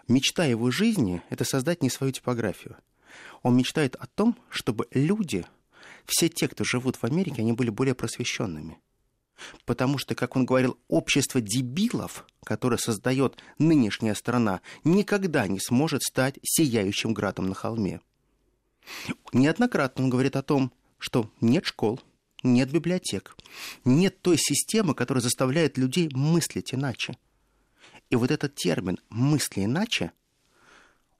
Мечта 0.07 0.45
его 0.45 0.71
жизни– 0.71 1.21
это 1.29 1.43
создать 1.43 1.83
не 1.83 1.89
свою 1.89 2.11
типографию. 2.11 2.77
Он 3.43 3.55
мечтает 3.55 3.95
о 3.95 4.07
том, 4.07 4.37
чтобы 4.49 4.87
люди, 4.91 5.45
все 6.05 6.29
те, 6.29 6.47
кто 6.47 6.63
живут 6.63 6.95
в 6.95 7.03
Америке, 7.03 7.41
они 7.41 7.53
были 7.53 7.69
более 7.69 7.95
просвещенными– 7.95 8.77
Потому 9.65 9.97
что, 9.97 10.15
как 10.15 10.35
он 10.35 10.45
говорил, 10.45 10.77
общество 10.87 11.41
дебилов, 11.41 12.25
которое 12.43 12.77
создает 12.77 13.37
нынешняя 13.57 14.13
страна, 14.13 14.61
никогда 14.83 15.47
не 15.47 15.59
сможет 15.59 16.03
стать 16.03 16.39
сияющим 16.43 17.13
градом 17.13 17.49
на 17.49 17.55
холме. 17.55 18.01
Неоднократно 19.33 20.05
он 20.05 20.09
говорит 20.09 20.35
о 20.35 20.43
том, 20.43 20.71
что 21.01 21.31
нет 21.41 21.65
школ, 21.65 21.99
нет 22.43 22.71
библиотек, 22.71 23.35
нет 23.83 24.21
той 24.21 24.37
системы, 24.37 24.93
которая 24.93 25.23
заставляет 25.23 25.79
людей 25.79 26.09
мыслить 26.13 26.75
иначе. 26.75 27.17
И 28.11 28.15
вот 28.15 28.29
этот 28.29 28.53
термин 28.53 28.99
«мысли 29.09 29.65
иначе» 29.65 30.11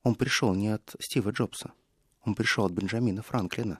он 0.03 0.13
пришел 0.13 0.53
не 0.53 0.67
от 0.67 0.95
Стива 0.99 1.31
Джобса, 1.31 1.71
он 2.23 2.35
пришел 2.35 2.65
от 2.65 2.73
Бенджамина 2.73 3.23
Франклина. 3.23 3.79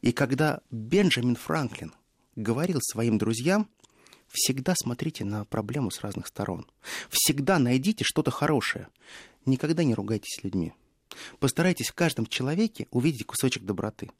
И 0.00 0.12
когда 0.12 0.60
Бенджамин 0.70 1.34
Франклин 1.34 1.92
говорил 2.36 2.78
своим 2.80 3.18
друзьям, 3.18 3.68
всегда 4.28 4.74
смотрите 4.76 5.24
на 5.24 5.44
проблему 5.44 5.90
с 5.90 6.02
разных 6.02 6.28
сторон. 6.28 6.70
Всегда 7.08 7.58
найдите 7.58 8.04
что-то 8.04 8.30
хорошее. 8.30 8.86
Никогда 9.44 9.82
не 9.82 9.94
ругайтесь 9.94 10.38
с 10.38 10.44
людьми. 10.44 10.72
Постарайтесь 11.40 11.88
в 11.88 11.94
каждом 11.94 12.26
человеке 12.26 12.86
увидеть 12.92 13.26
кусочек 13.26 13.64
доброты. 13.64 14.10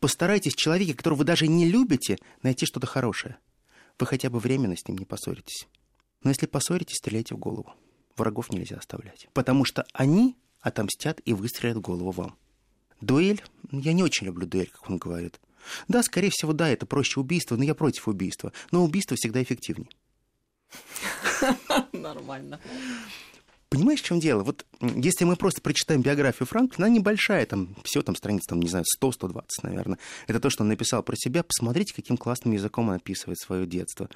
Постарайтесь 0.00 0.54
человеке, 0.54 0.94
которого 0.94 1.18
вы 1.18 1.24
даже 1.24 1.46
не 1.46 1.68
любите, 1.68 2.18
найти 2.42 2.66
что-то 2.66 2.86
хорошее. 2.86 3.38
Вы 3.98 4.06
хотя 4.06 4.30
бы 4.30 4.38
временно 4.38 4.76
с 4.76 4.86
ним 4.86 4.98
не 4.98 5.04
поссоритесь. 5.04 5.66
Но 6.22 6.30
если 6.30 6.46
поссоритесь, 6.46 6.96
стреляйте 6.96 7.34
в 7.34 7.38
голову. 7.38 7.74
Врагов 8.16 8.50
нельзя 8.50 8.76
оставлять. 8.76 9.28
Потому 9.32 9.64
что 9.64 9.86
они 9.92 10.36
отомстят 10.60 11.20
и 11.24 11.32
выстрелят 11.32 11.78
голову 11.78 12.10
вам. 12.10 12.36
Дуэль, 13.00 13.42
я 13.70 13.92
не 13.92 14.02
очень 14.02 14.26
люблю 14.26 14.46
дуэль, 14.46 14.70
как 14.70 14.88
он 14.88 14.98
говорит. 14.98 15.40
Да, 15.88 16.02
скорее 16.02 16.30
всего, 16.30 16.52
да, 16.52 16.68
это 16.68 16.86
проще 16.86 17.20
убийства, 17.20 17.56
но 17.56 17.64
я 17.64 17.74
против 17.74 18.08
убийства. 18.08 18.52
Но 18.70 18.84
убийство 18.84 19.16
всегда 19.16 19.42
эффективнее. 19.42 19.90
Нормально. 21.92 22.60
Понимаешь, 23.76 24.00
в 24.00 24.04
чем 24.04 24.20
дело? 24.20 24.42
Вот 24.42 24.64
если 24.80 25.24
мы 25.24 25.36
просто 25.36 25.60
прочитаем 25.60 26.02
биографию 26.02 26.46
Франклина, 26.46 26.86
она 26.86 26.96
небольшая, 26.96 27.46
там 27.46 27.76
все 27.84 28.02
там 28.02 28.16
страниц, 28.16 28.42
там, 28.46 28.60
не 28.60 28.68
знаю, 28.68 28.84
100-120, 29.00 29.42
наверное. 29.62 29.98
Это 30.26 30.40
то, 30.40 30.50
что 30.50 30.62
он 30.62 30.68
написал 30.68 31.02
про 31.02 31.16
себя. 31.16 31.42
Посмотрите, 31.42 31.94
каким 31.94 32.16
классным 32.16 32.54
языком 32.54 32.88
он 32.88 32.94
описывает 32.94 33.38
свое 33.38 33.66
детство. 33.66 34.08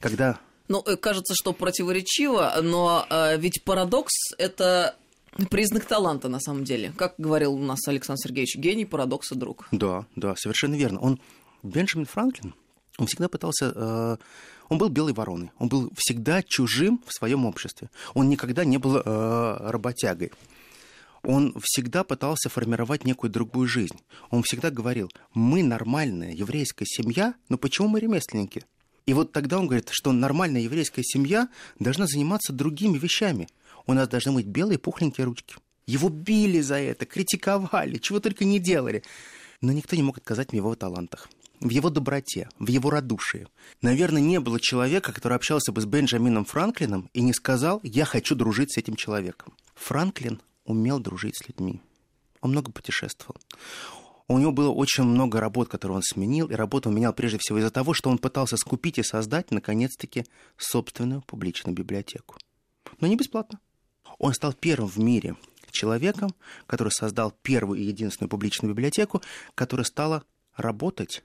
Когда 0.00 0.38
ну, 0.68 0.82
э, 0.84 0.96
кажется, 0.96 1.34
что 1.34 1.52
противоречиво, 1.52 2.52
но 2.62 3.06
э, 3.08 3.38
ведь 3.38 3.62
парадокс 3.64 4.12
это 4.38 4.96
Признак 5.50 5.84
таланта, 5.84 6.28
на 6.28 6.40
самом 6.40 6.64
деле. 6.64 6.92
Как 6.96 7.14
говорил 7.18 7.52
у 7.52 7.58
нас 7.58 7.86
Александр 7.86 8.22
Сергеевич, 8.22 8.56
гений, 8.56 8.86
парадокса, 8.86 9.34
друг. 9.34 9.68
Да, 9.70 10.06
да, 10.16 10.34
совершенно 10.34 10.76
верно. 10.76 10.98
Он, 11.00 11.20
Бенджамин 11.62 12.06
Франклин, 12.06 12.54
он 12.98 13.06
всегда 13.06 13.28
пытался... 13.28 13.72
Э, 13.74 14.16
он 14.68 14.78
был 14.78 14.88
белой 14.88 15.12
вороной. 15.12 15.50
Он 15.58 15.68
был 15.68 15.90
всегда 15.96 16.42
чужим 16.42 17.02
в 17.06 17.12
своем 17.12 17.44
обществе. 17.46 17.90
Он 18.14 18.28
никогда 18.28 18.64
не 18.64 18.78
был 18.78 18.96
э, 18.96 19.70
работягой. 19.70 20.32
Он 21.22 21.54
всегда 21.62 22.04
пытался 22.04 22.48
формировать 22.48 23.04
некую 23.04 23.30
другую 23.30 23.66
жизнь. 23.66 23.98
Он 24.30 24.42
всегда 24.42 24.70
говорил, 24.70 25.10
мы 25.34 25.62
нормальная 25.62 26.32
еврейская 26.32 26.86
семья, 26.86 27.34
но 27.48 27.58
почему 27.58 27.88
мы 27.88 28.00
ремесленники? 28.00 28.64
И 29.06 29.14
вот 29.14 29.32
тогда 29.32 29.58
он 29.58 29.66
говорит, 29.66 29.88
что 29.90 30.12
нормальная 30.12 30.60
еврейская 30.60 31.02
семья 31.02 31.48
должна 31.78 32.06
заниматься 32.06 32.52
другими 32.52 32.98
вещами– 32.98 33.48
у 33.86 33.92
нас 33.92 34.08
должны 34.08 34.32
быть 34.32 34.46
белые 34.46 34.78
пухленькие 34.78 35.24
ручки. 35.24 35.56
Его 35.86 36.08
били 36.08 36.60
за 36.60 36.76
это, 36.76 37.06
критиковали, 37.06 37.98
чего 37.98 38.20
только 38.20 38.44
не 38.44 38.58
делали. 38.58 39.02
Но 39.60 39.72
никто 39.72 39.96
не 39.96 40.02
мог 40.02 40.18
отказать 40.18 40.50
в 40.50 40.52
его 40.52 40.74
талантах, 40.74 41.28
в 41.60 41.68
его 41.68 41.90
доброте, 41.90 42.48
в 42.58 42.68
его 42.68 42.90
радушии. 42.90 43.46
Наверное, 43.82 44.22
не 44.22 44.40
было 44.40 44.60
человека, 44.60 45.12
который 45.12 45.34
общался 45.34 45.72
бы 45.72 45.80
с 45.80 45.86
Бенджамином 45.86 46.44
Франклином 46.44 47.10
и 47.12 47.22
не 47.22 47.32
сказал 47.32 47.80
«я 47.82 48.04
хочу 48.04 48.34
дружить 48.34 48.72
с 48.72 48.78
этим 48.78 48.96
человеком». 48.96 49.54
Франклин 49.74 50.40
умел 50.64 50.98
дружить 50.98 51.36
с 51.36 51.48
людьми. 51.48 51.80
Он 52.40 52.50
много 52.50 52.70
путешествовал. 52.72 53.36
У 54.28 54.38
него 54.38 54.50
было 54.50 54.70
очень 54.70 55.04
много 55.04 55.38
работ, 55.40 55.68
которые 55.68 55.96
он 55.96 56.02
сменил, 56.02 56.48
и 56.48 56.54
работу 56.54 56.88
он 56.88 56.96
менял 56.96 57.12
прежде 57.12 57.38
всего 57.38 57.58
из-за 57.58 57.70
того, 57.70 57.94
что 57.94 58.10
он 58.10 58.18
пытался 58.18 58.56
скупить 58.56 58.98
и 58.98 59.04
создать, 59.04 59.52
наконец-таки, 59.52 60.24
собственную 60.56 61.22
публичную 61.22 61.76
библиотеку. 61.76 62.36
Но 63.00 63.06
не 63.06 63.16
бесплатно. 63.16 63.60
Он 64.18 64.34
стал 64.34 64.52
первым 64.52 64.88
в 64.88 64.98
мире 64.98 65.36
человеком, 65.70 66.34
который 66.66 66.90
создал 66.90 67.32
первую 67.42 67.78
и 67.80 67.84
единственную 67.84 68.30
публичную 68.30 68.74
библиотеку, 68.74 69.22
которая 69.54 69.84
стала 69.84 70.24
работать 70.56 71.22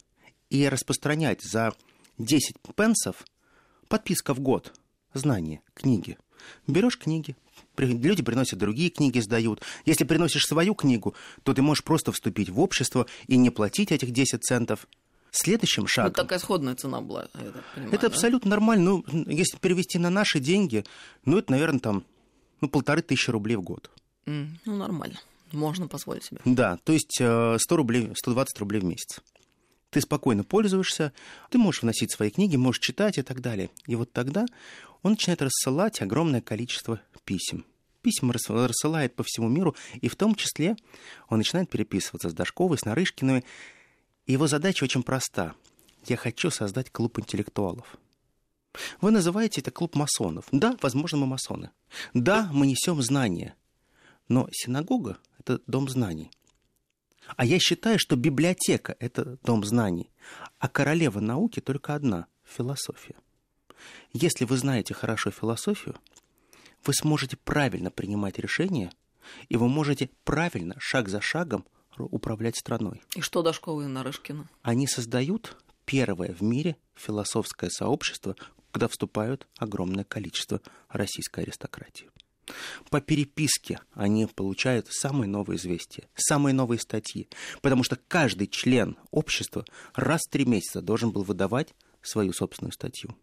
и 0.51 0.67
распространять 0.67 1.41
за 1.41 1.73
10 2.19 2.57
пенсов 2.75 3.25
подписка 3.87 4.35
в 4.35 4.39
год 4.39 4.73
знания, 5.13 5.61
книги. 5.73 6.17
Берешь 6.67 6.97
книги, 6.97 7.35
люди 7.77 8.21
приносят 8.21 8.59
другие 8.59 8.89
книги, 8.89 9.19
сдают. 9.19 9.61
Если 9.85 10.03
приносишь 10.03 10.45
свою 10.45 10.75
книгу, 10.75 11.15
то 11.43 11.53
ты 11.53 11.61
можешь 11.61 11.83
просто 11.83 12.11
вступить 12.11 12.49
в 12.49 12.59
общество 12.59 13.07
и 13.27 13.37
не 13.37 13.49
платить 13.49 13.91
этих 13.91 14.11
10 14.11 14.43
центов. 14.43 14.87
Следующим 15.31 15.87
шагом... 15.87 16.09
Вот 16.09 16.17
такая 16.17 16.39
сходная 16.39 16.75
цена 16.75 16.99
была, 16.99 17.27
я 17.35 17.51
так 17.51 17.63
понимаю, 17.73 17.93
Это 17.93 18.01
да? 18.01 18.07
абсолютно 18.07 18.49
нормально. 18.49 19.01
Ну, 19.13 19.23
если 19.27 19.57
перевести 19.57 19.97
на 19.97 20.09
наши 20.09 20.41
деньги, 20.41 20.83
ну, 21.23 21.37
это, 21.37 21.51
наверное, 21.51 21.79
там 21.79 22.03
ну, 22.59 22.67
полторы 22.67 23.01
тысячи 23.01 23.29
рублей 23.29 23.55
в 23.55 23.61
год. 23.61 23.89
Mm, 24.25 24.47
ну, 24.65 24.77
нормально. 24.77 25.17
Можно 25.53 25.87
позволить 25.87 26.25
себе. 26.25 26.41
Да, 26.43 26.77
то 26.83 26.91
есть 26.91 27.15
100 27.15 27.23
э, 27.23 27.75
рублей, 27.75 28.11
120 28.13 28.59
рублей 28.59 28.81
в 28.81 28.83
месяц. 28.83 29.21
Ты 29.91 29.99
спокойно 29.99 30.45
пользуешься, 30.45 31.11
ты 31.49 31.57
можешь 31.57 31.83
вносить 31.83 32.11
свои 32.11 32.29
книги, 32.29 32.55
можешь 32.55 32.79
читать 32.79 33.17
и 33.17 33.21
так 33.21 33.41
далее. 33.41 33.69
И 33.87 33.95
вот 33.95 34.11
тогда 34.13 34.45
он 35.03 35.11
начинает 35.11 35.41
рассылать 35.41 36.01
огромное 36.01 36.41
количество 36.41 37.01
писем. 37.25 37.65
Письма 38.01 38.33
рассылает 38.33 39.15
по 39.15 39.23
всему 39.23 39.47
миру, 39.49 39.75
и 39.99 40.07
в 40.07 40.15
том 40.15 40.33
числе 40.33 40.75
он 41.29 41.37
начинает 41.37 41.69
переписываться 41.69 42.29
с 42.29 42.33
Дашковой, 42.33 42.77
с 42.77 42.85
Нарышкиной. 42.85 43.43
И 44.25 44.31
его 44.31 44.47
задача 44.47 44.85
очень 44.85 45.03
проста. 45.03 45.53
Я 46.07 46.17
хочу 46.17 46.49
создать 46.49 46.89
клуб 46.89 47.19
интеллектуалов. 47.19 47.97
Вы 49.01 49.11
называете 49.11 49.59
это 49.59 49.71
клуб 49.71 49.95
масонов. 49.95 50.45
Да, 50.51 50.77
возможно, 50.81 51.19
мы 51.19 51.27
масоны. 51.27 51.71
Да, 52.13 52.49
мы 52.53 52.65
несем 52.65 53.01
знания. 53.01 53.55
Но 54.29 54.47
синагога– 54.51 55.17
это 55.39 55.59
дом 55.67 55.89
знаний. 55.89 56.31
А 57.35 57.45
я 57.45 57.59
считаю, 57.59 57.99
что 57.99 58.15
библиотека– 58.15 58.95
это 58.99 59.37
дом 59.43 59.63
знаний. 59.63 60.11
А 60.59 60.67
королева 60.67 61.19
науки 61.19 61.59
только 61.59 61.95
одна– 61.95 62.27
философия. 62.43 63.15
Если 64.13 64.45
вы 64.45 64.57
знаете 64.57 64.93
хорошо 64.93 65.31
философию, 65.31 65.95
вы 66.85 66.93
сможете 66.93 67.37
правильно 67.37 67.91
принимать 67.91 68.39
решения, 68.39 68.91
и 69.49 69.57
вы 69.57 69.67
можете 69.67 70.09
правильно, 70.23 70.75
шаг 70.79 71.09
за 71.09 71.21
шагом, 71.21 71.65
управлять 71.97 72.57
страной. 72.57 73.01
И 73.15 73.21
что 73.21 73.41
Дашкова 73.41 73.83
и 73.83 73.87
Нарышкина? 73.87 74.49
Они 74.63 74.87
создают 74.87 75.57
первое 75.85 76.33
в 76.33 76.41
мире 76.41 76.77
философское 76.95 77.69
сообщество, 77.69 78.35
куда 78.71 78.87
вступают 78.87 79.47
огромное 79.57 80.03
количество 80.03 80.61
российской 80.89 81.43
аристократии. 81.43 82.09
По 82.89 83.01
переписке 83.01 83.79
они 83.93 84.25
получают 84.25 84.87
самые 84.89 85.27
новые 85.27 85.57
известия, 85.57 86.07
самые 86.15 86.53
новые 86.53 86.79
статьи, 86.79 87.27
потому 87.61 87.83
что 87.83 87.97
каждый 88.07 88.47
член 88.47 88.97
общества 89.11 89.65
раз 89.95 90.21
в 90.27 90.31
три 90.31 90.45
месяца 90.45 90.81
должен 90.81 91.11
был 91.11 91.23
выдавать 91.23 91.73
свою 92.01 92.33
собственную 92.33 92.73
статью. 92.73 93.15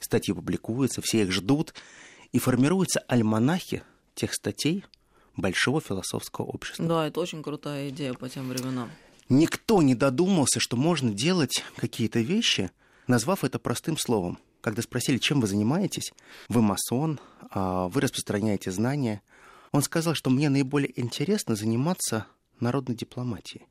Статьи 0.00 0.34
публикуются, 0.34 1.02
все 1.02 1.22
их 1.22 1.32
ждут, 1.32 1.74
и 2.32 2.38
формируются 2.38 3.00
альманахи 3.08 3.82
тех 4.14 4.34
статей 4.34 4.84
большого 5.36 5.80
философского 5.80 6.46
общества. 6.46 6.84
Да, 6.84 7.06
это 7.06 7.20
очень 7.20 7.42
крутая 7.42 7.90
идея 7.90 8.12
по 8.14 8.28
тем 8.28 8.48
временам. 8.48 8.90
Никто 9.28 9.82
не 9.82 9.94
додумался, 9.94 10.58
что 10.58 10.76
можно 10.76 11.10
делать 11.12 11.62
какие-то 11.76 12.20
вещи, 12.20 12.70
назвав 13.06 13.44
это 13.44 13.58
простым 13.58 13.98
словом. 13.98 14.38
Когда 14.60 14.82
спросили, 14.82 15.18
чем 15.18 15.40
вы 15.40 15.46
занимаетесь, 15.46 16.12
вы 16.48 16.62
масон, 16.62 17.20
вы 17.52 18.00
распространяете 18.00 18.70
знания, 18.70 19.22
он 19.72 19.82
сказал, 19.82 20.14
что 20.14 20.30
мне 20.30 20.48
наиболее 20.48 20.98
интересно 21.00 21.54
заниматься 21.54 22.26
народной 22.60 22.96
дипломатией. 22.96 23.66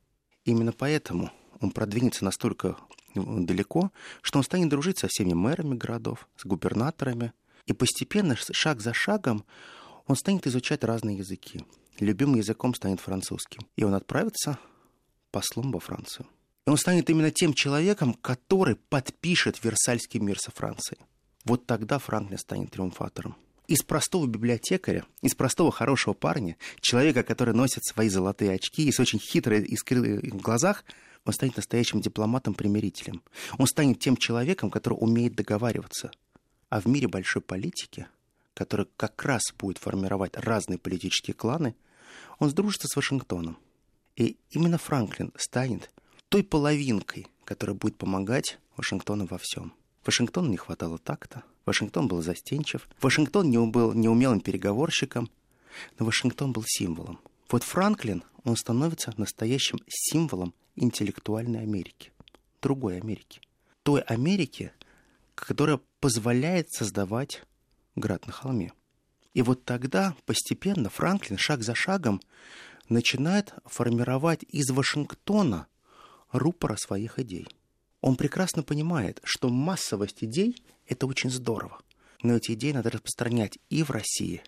Именно 0.46 0.72
поэтому 0.72 1.32
он 1.60 1.72
продвинется 1.72 2.24
настолько 2.24 2.78
далеко, 3.16 3.92
что 4.22 4.40
он 4.40 4.44
станет 4.44 4.70
дружить 4.70 5.00
со 5.00 5.08
всеми 5.08 5.34
мэрами 5.34 5.76
городов, 5.76 6.28
с 6.38 6.46
губернаторами, 6.46 7.34
и 7.66 7.74
постепенно, 7.74 8.36
шаг 8.36 8.82
за 8.82 8.94
шагом, 8.94 9.44
он 10.06 10.16
станет 10.16 10.48
изучать 10.48 10.84
разные 10.84 11.18
языки. 11.18 11.66
Любимым 12.00 12.36
языком 12.36 12.74
станет 12.74 13.02
французским. 13.02 13.68
И 13.76 13.84
он 13.84 13.94
отправится 13.94 14.58
послом 15.32 15.72
во 15.72 15.80
Францию. 15.80 16.28
И 16.66 16.70
он 16.70 16.78
станет 16.78 17.10
именно 17.10 17.32
тем 17.32 17.54
человеком, 17.54 18.14
который 18.14 18.76
подпишет 18.76 19.64
Версальский 19.64 20.20
мир 20.20 20.40
со 20.40 20.52
Францией. 20.52 21.02
Вот 21.44 21.66
тогда 21.66 22.00
Франклин 22.00 22.38
станет 22.38 22.72
триумфатором. 22.72 23.36
Из 23.68 23.84
простого 23.84 24.28
библиотекаря, 24.28 25.06
из 25.22 25.36
простого 25.36 25.74
хорошего 25.74 26.14
парня, 26.14 26.56
человека, 26.80 27.24
который 27.24 27.54
носит 27.54 27.84
свои 27.84 28.08
золотые 28.08 28.54
очки 28.54 28.88
и 28.88 28.92
с 28.94 29.00
очень 29.00 29.20
хитрой 29.20 29.62
искрой 29.64 30.20
в 30.20 30.38
глазах, 30.38 30.86
он 31.26 31.34
станет 31.34 31.58
настоящим 31.58 32.00
дипломатом-примирителем. 32.00 33.22
Он 33.58 33.68
станет 33.68 34.00
тем 34.00 34.16
человеком, 34.16 34.72
который 34.72 34.94
умеет 34.94 35.36
договариваться. 35.36 36.12
А 36.70 36.80
в 36.80 36.86
мире 36.86 37.10
большой 37.10 37.42
политики, 37.42 38.08
который 38.54 38.88
как 38.96 39.24
раз 39.26 39.42
будет 39.60 39.80
формировать 39.80 40.38
разные 40.38 40.80
политические 40.80 41.34
кланы, 41.34 41.76
он 42.40 42.50
сдружится 42.50 42.88
с 42.88 42.96
Вашингтоном. 42.96 43.58
И 44.16 44.38
именно 44.52 44.78
Франклин 44.78 45.34
станет 45.36 45.92
той 46.30 46.44
половинкой, 46.44 47.28
которая 47.44 47.76
будет 47.76 47.98
помогать 47.98 48.60
Вашингтону 48.78 49.26
во 49.26 49.38
всем. 49.38 49.74
Вашингтону 50.06 50.50
не 50.50 50.58
хватало 50.58 50.98
такта, 50.98 51.44
Вашингтон 51.68 52.08
был 52.08 52.22
застенчив, 52.22 52.88
Вашингтон 53.02 53.50
не 53.50 53.60
был 53.60 53.94
неумелым 53.94 54.40
переговорщиком, 54.40 55.30
но 56.00 56.06
Вашингтон 56.06 56.54
был 56.54 56.64
символом. 56.66 57.20
Вот 57.50 57.64
Франклин, 57.64 58.24
он 58.46 58.56
становится 58.56 59.14
настоящим 59.18 59.80
символом 59.90 60.54
интеллектуальной 60.78 61.62
Америки, 61.64 62.14
другой 62.62 62.98
Америки. 62.98 63.42
Той 63.84 64.00
Америки, 64.02 64.72
которая 65.36 65.82
позволяет 66.00 66.72
создавать 66.72 67.44
град 67.98 68.26
на 68.28 68.32
холме. 68.32 68.72
И 69.34 69.42
вот 69.42 69.66
тогда 69.66 70.16
постепенно 70.26 70.90
Франклин 70.90 71.38
шаг 71.38 71.64
за 71.64 71.76
шагом 71.76 72.22
начинает 72.88 73.54
формировать 73.66 74.44
из 74.48 74.70
Вашингтона 74.72 75.68
рупора 76.32 76.78
своих 76.78 77.20
идей. 77.20 77.46
Он 78.00 78.16
прекрасно 78.16 78.64
понимает, 78.64 79.20
что 79.26 79.50
массовость 79.50 80.24
идей– 80.24 80.56
это 80.88 81.08
очень 81.08 81.30
здорово. 81.30 81.80
Но 82.24 82.36
эти 82.36 82.54
идеи 82.54 82.72
надо 82.72 82.90
распространять 82.90 83.60
и 83.70 83.84
в 83.84 83.92
России, 83.92 84.42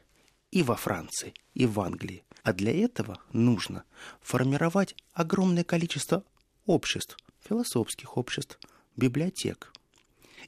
и 0.51 0.63
во 0.63 0.75
Франции, 0.75 1.33
и 1.53 1.65
в 1.65 1.79
Англии. 1.79 2.23
А 2.43 2.53
для 2.53 2.73
этого 2.73 3.21
нужно 3.31 3.83
формировать 4.21 4.95
огромное 5.13 5.63
количество 5.63 6.23
обществ, 6.65 7.17
философских 7.47 8.17
обществ, 8.17 8.59
библиотек. 8.95 9.73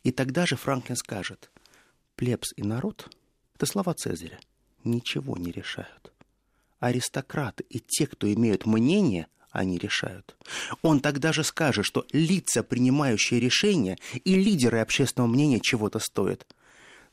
И 0.03 0.11
тогда 0.11 0.45
же 0.45 0.55
Франклин 0.55 0.95
скажет, 0.95 1.51
плебс 2.15 2.53
и 2.55 2.63
народ– 2.63 3.15
это 3.55 3.65
слова 3.65 3.93
Цезаря, 3.93 4.39
ничего 4.83 5.37
не 5.37 5.51
решают. 5.51 6.13
Аристократы 6.79 7.63
и 7.69 7.79
те, 7.79 8.07
кто 8.07 8.31
имеют 8.33 8.65
мнение, 8.65 9.27
они 9.51 9.77
решают. 9.77 10.35
Он 10.81 10.99
тогда 11.01 11.33
же 11.33 11.43
скажет, 11.43 11.85
что 11.85 12.05
лица, 12.11 12.63
принимающие 12.63 13.39
решения, 13.39 13.97
и 14.23 14.35
лидеры 14.35 14.79
общественного 14.79 15.29
мнения 15.29 15.59
чего-то 15.61 15.99
стоят. 15.99 16.47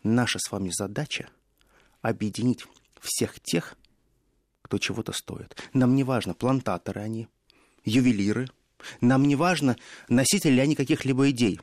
Наша 0.03 0.39
с 0.39 0.51
вами 0.51 0.71
задача– 0.73 1.29
объединить 2.03 2.65
всех 3.01 3.41
тех, 3.41 3.77
кто 4.63 4.79
чего-то 4.79 5.13
стоит. 5.13 5.57
Нам 5.73 5.95
не 5.95 6.05
важно, 6.05 6.35
плантаторы 6.35 7.01
они, 7.01 7.29
ювелиры. 7.85 8.49
Нам 9.01 9.25
не 9.25 9.35
важно, 9.35 9.77
носители 10.09 10.53
ли 10.53 10.61
они 10.61 10.77
каких-либо 10.77 11.31
идей. 11.31 11.61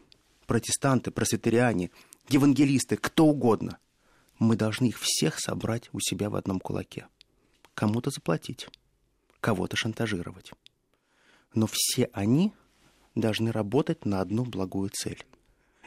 Протестанты, 0.48 1.12
просветариане, 1.12 1.92
евангелисты, 2.28 2.98
кто 2.98 3.26
угодно. 3.26 3.78
Мы 4.38 4.58
должны 4.58 4.88
их 4.88 5.00
всех 5.00 5.40
собрать 5.40 5.90
у 5.94 6.00
себя 6.02 6.30
в 6.30 6.36
одном 6.36 6.60
кулаке. 6.60 7.08
Кому-то 7.74 8.10
заплатить, 8.10 8.68
кого-то 9.46 9.76
шантажировать. 9.76 10.54
Но 11.54 11.68
все 11.72 12.10
они 12.14 12.52
должны 13.14 13.52
работать 13.52 14.04
на 14.04 14.20
одну 14.22 14.44
благую 14.44 14.90
цель. 14.90 15.24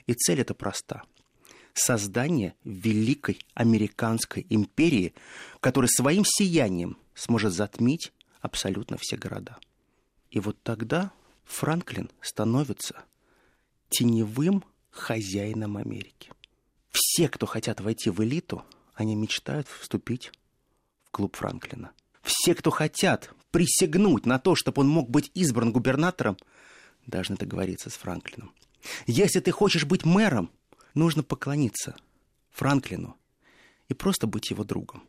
И 0.06 0.14
цель 0.14 0.42
эта 0.42 0.54
проста– 0.54 1.02
создание 1.74 2.54
великой 2.62 3.40
американской 3.54 4.46
империи, 4.48 5.12
которая 5.58 5.88
своим 5.88 6.22
сиянием 6.24 6.98
сможет 7.16 7.52
затмить 7.52 8.12
абсолютно 8.40 8.96
все 8.96 9.16
города. 9.16 9.58
И 10.30 10.38
вот 10.38 10.62
тогда 10.62 11.10
Франклин 11.42 12.12
становится 12.20 13.02
теневым 13.88 14.62
хозяином 14.90 15.78
Америки. 15.78 16.30
Все, 16.92 17.28
кто 17.28 17.46
хотят 17.46 17.80
войти 17.80 18.10
в 18.10 18.22
элиту, 18.22 18.64
они 18.94 19.16
мечтают 19.16 19.66
вступить 19.66 20.30
в 21.06 21.10
клуб 21.10 21.34
Франклина. 21.34 21.90
Все, 22.22 22.54
кто 22.54 22.70
хотят 22.70 23.34
присягнуть 23.50 24.26
на 24.26 24.38
то, 24.38 24.54
чтобы 24.54 24.82
он 24.82 24.88
мог 24.88 25.08
быть 25.10 25.30
избран 25.34 25.72
губернатором, 25.72 26.36
должны 27.06 27.36
договориться 27.36 27.90
с 27.90 27.94
Франклином. 27.94 28.52
Если 29.06 29.40
ты 29.40 29.50
хочешь 29.50 29.84
быть 29.84 30.04
мэром, 30.04 30.50
нужно 30.94 31.22
поклониться 31.22 31.96
Франклину 32.50 33.16
и 33.88 33.94
просто 33.94 34.26
быть 34.26 34.50
его 34.50 34.64
другом. 34.64 35.02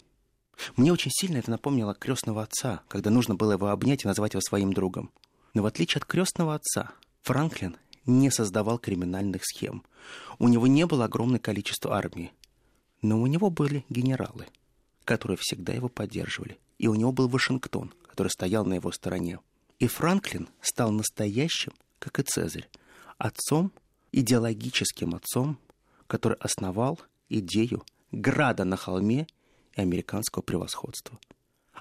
Мне 0.75 0.91
очень 0.91 1.11
сильно 1.11 1.37
это 1.37 1.51
напомнило 1.51 1.93
крестного 1.93 2.43
отца, 2.43 2.81
когда 2.87 3.09
нужно 3.09 3.35
было 3.35 3.53
его 3.53 3.67
обнять 3.67 4.03
и 4.03 4.07
назвать 4.07 4.33
его 4.33 4.41
своим 4.41 4.73
другом. 4.73 5.11
Но 5.53 5.63
в 5.63 5.65
отличие 5.65 5.99
от 5.99 6.05
крестного 6.05 6.55
отца, 6.55 6.91
Франклин 7.23 7.77
не 8.05 8.29
создавал 8.29 8.77
криминальных 8.77 9.43
схем. 9.45 9.83
У 10.37 10.47
него 10.47 10.67
не 10.67 10.85
было 10.85 11.05
огромное 11.05 11.39
количество 11.39 11.95
армии. 11.95 12.31
Но 13.01 13.21
у 13.21 13.27
него 13.27 13.49
были 13.49 13.85
генералы, 13.89 14.47
которые 15.05 15.37
всегда 15.37 15.73
его 15.73 15.87
поддерживали. 15.87 16.59
И 16.77 16.87
у 16.87 16.95
него 16.95 17.11
был 17.11 17.29
Вашингтон, 17.29 17.93
который 18.19 18.31
стоял 18.31 18.65
на 18.65 18.73
его 18.73 18.91
стороне. 18.91 19.39
И 19.79 19.87
Франклин 19.87 20.49
стал 20.59 20.91
настоящим, 20.91 21.71
как 21.99 22.19
и 22.19 22.23
Цезарь, 22.23 22.69
отцом, 23.17 23.71
идеологическим 24.11 25.15
отцом 25.15 25.57
который 26.07 26.37
основал 26.39 26.99
идею 27.29 27.85
града 28.11 28.65
на 28.65 28.75
холме 28.75 29.27
и 29.75 29.81
американского 29.81 30.41
превосходства. 30.41 31.17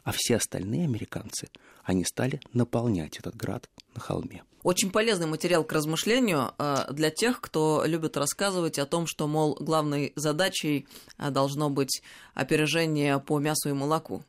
А 0.04 0.12
все 0.14 0.36
остальные 0.36 0.84
американцы, 0.84 1.48
они 1.82 2.04
стали 2.04 2.40
наполнять 2.52 3.18
этот 3.18 3.34
град 3.34 3.68
на 3.94 4.00
холме. 4.00 4.44
Очень 4.62 4.90
полезный 4.90 5.26
материал 5.26 5.64
к 5.64 5.72
размышлению 5.72 6.52
э, 6.58 6.92
для 6.92 7.10
тех, 7.10 7.40
кто 7.40 7.84
любит 7.86 8.16
рассказывать 8.16 8.78
о 8.78 8.86
том, 8.86 9.06
что, 9.06 9.26
мол, 9.26 9.56
главной 9.58 10.12
задачей 10.14 10.86
э, 11.16 11.30
должно 11.30 11.70
быть 11.70 12.02
опережение 12.34 13.18
по 13.18 13.38
мясу 13.38 13.70
и 13.70 13.72
молоку. 13.72 14.22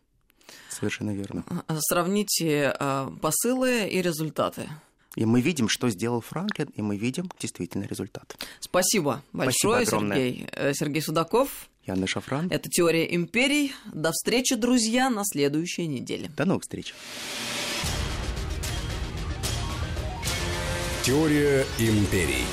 Совершенно 0.69 1.12
верно. 1.12 1.43
Э, 1.67 1.77
сравните 1.79 2.73
посылы 3.21 3.88
и 3.88 4.01
результаты. 4.01 4.69
И 5.15 5.25
мы 5.25 5.41
видим, 5.41 5.67
что 5.67 5.89
сделал 5.89 6.21
Франклин, 6.21 6.69
и 6.75 6.81
мы 6.81 6.95
видим 6.95 7.29
действительно 7.39 7.83
результат. 7.83 8.38
Спасибо 8.59 9.23
большое, 9.33 9.85
Спасибо 9.85 10.13
Сергей. 10.15 10.47
Э, 10.53 10.73
Сергей 10.73 11.01
Судаков. 11.01 11.69
Яна 11.85 12.07
Шафран. 12.07 12.47
Это 12.51 12.69
«Теория 12.69 13.13
империй». 13.15 13.73
До 13.91 14.12
встречи, 14.12 14.55
друзья, 14.55 15.09
на 15.09 15.23
следующей 15.25 15.88
неделе. 15.88 16.29
До 16.38 16.45
новых 16.45 16.63
встреч. 16.63 16.93
Теория 21.03 21.65
империй. 21.79 22.45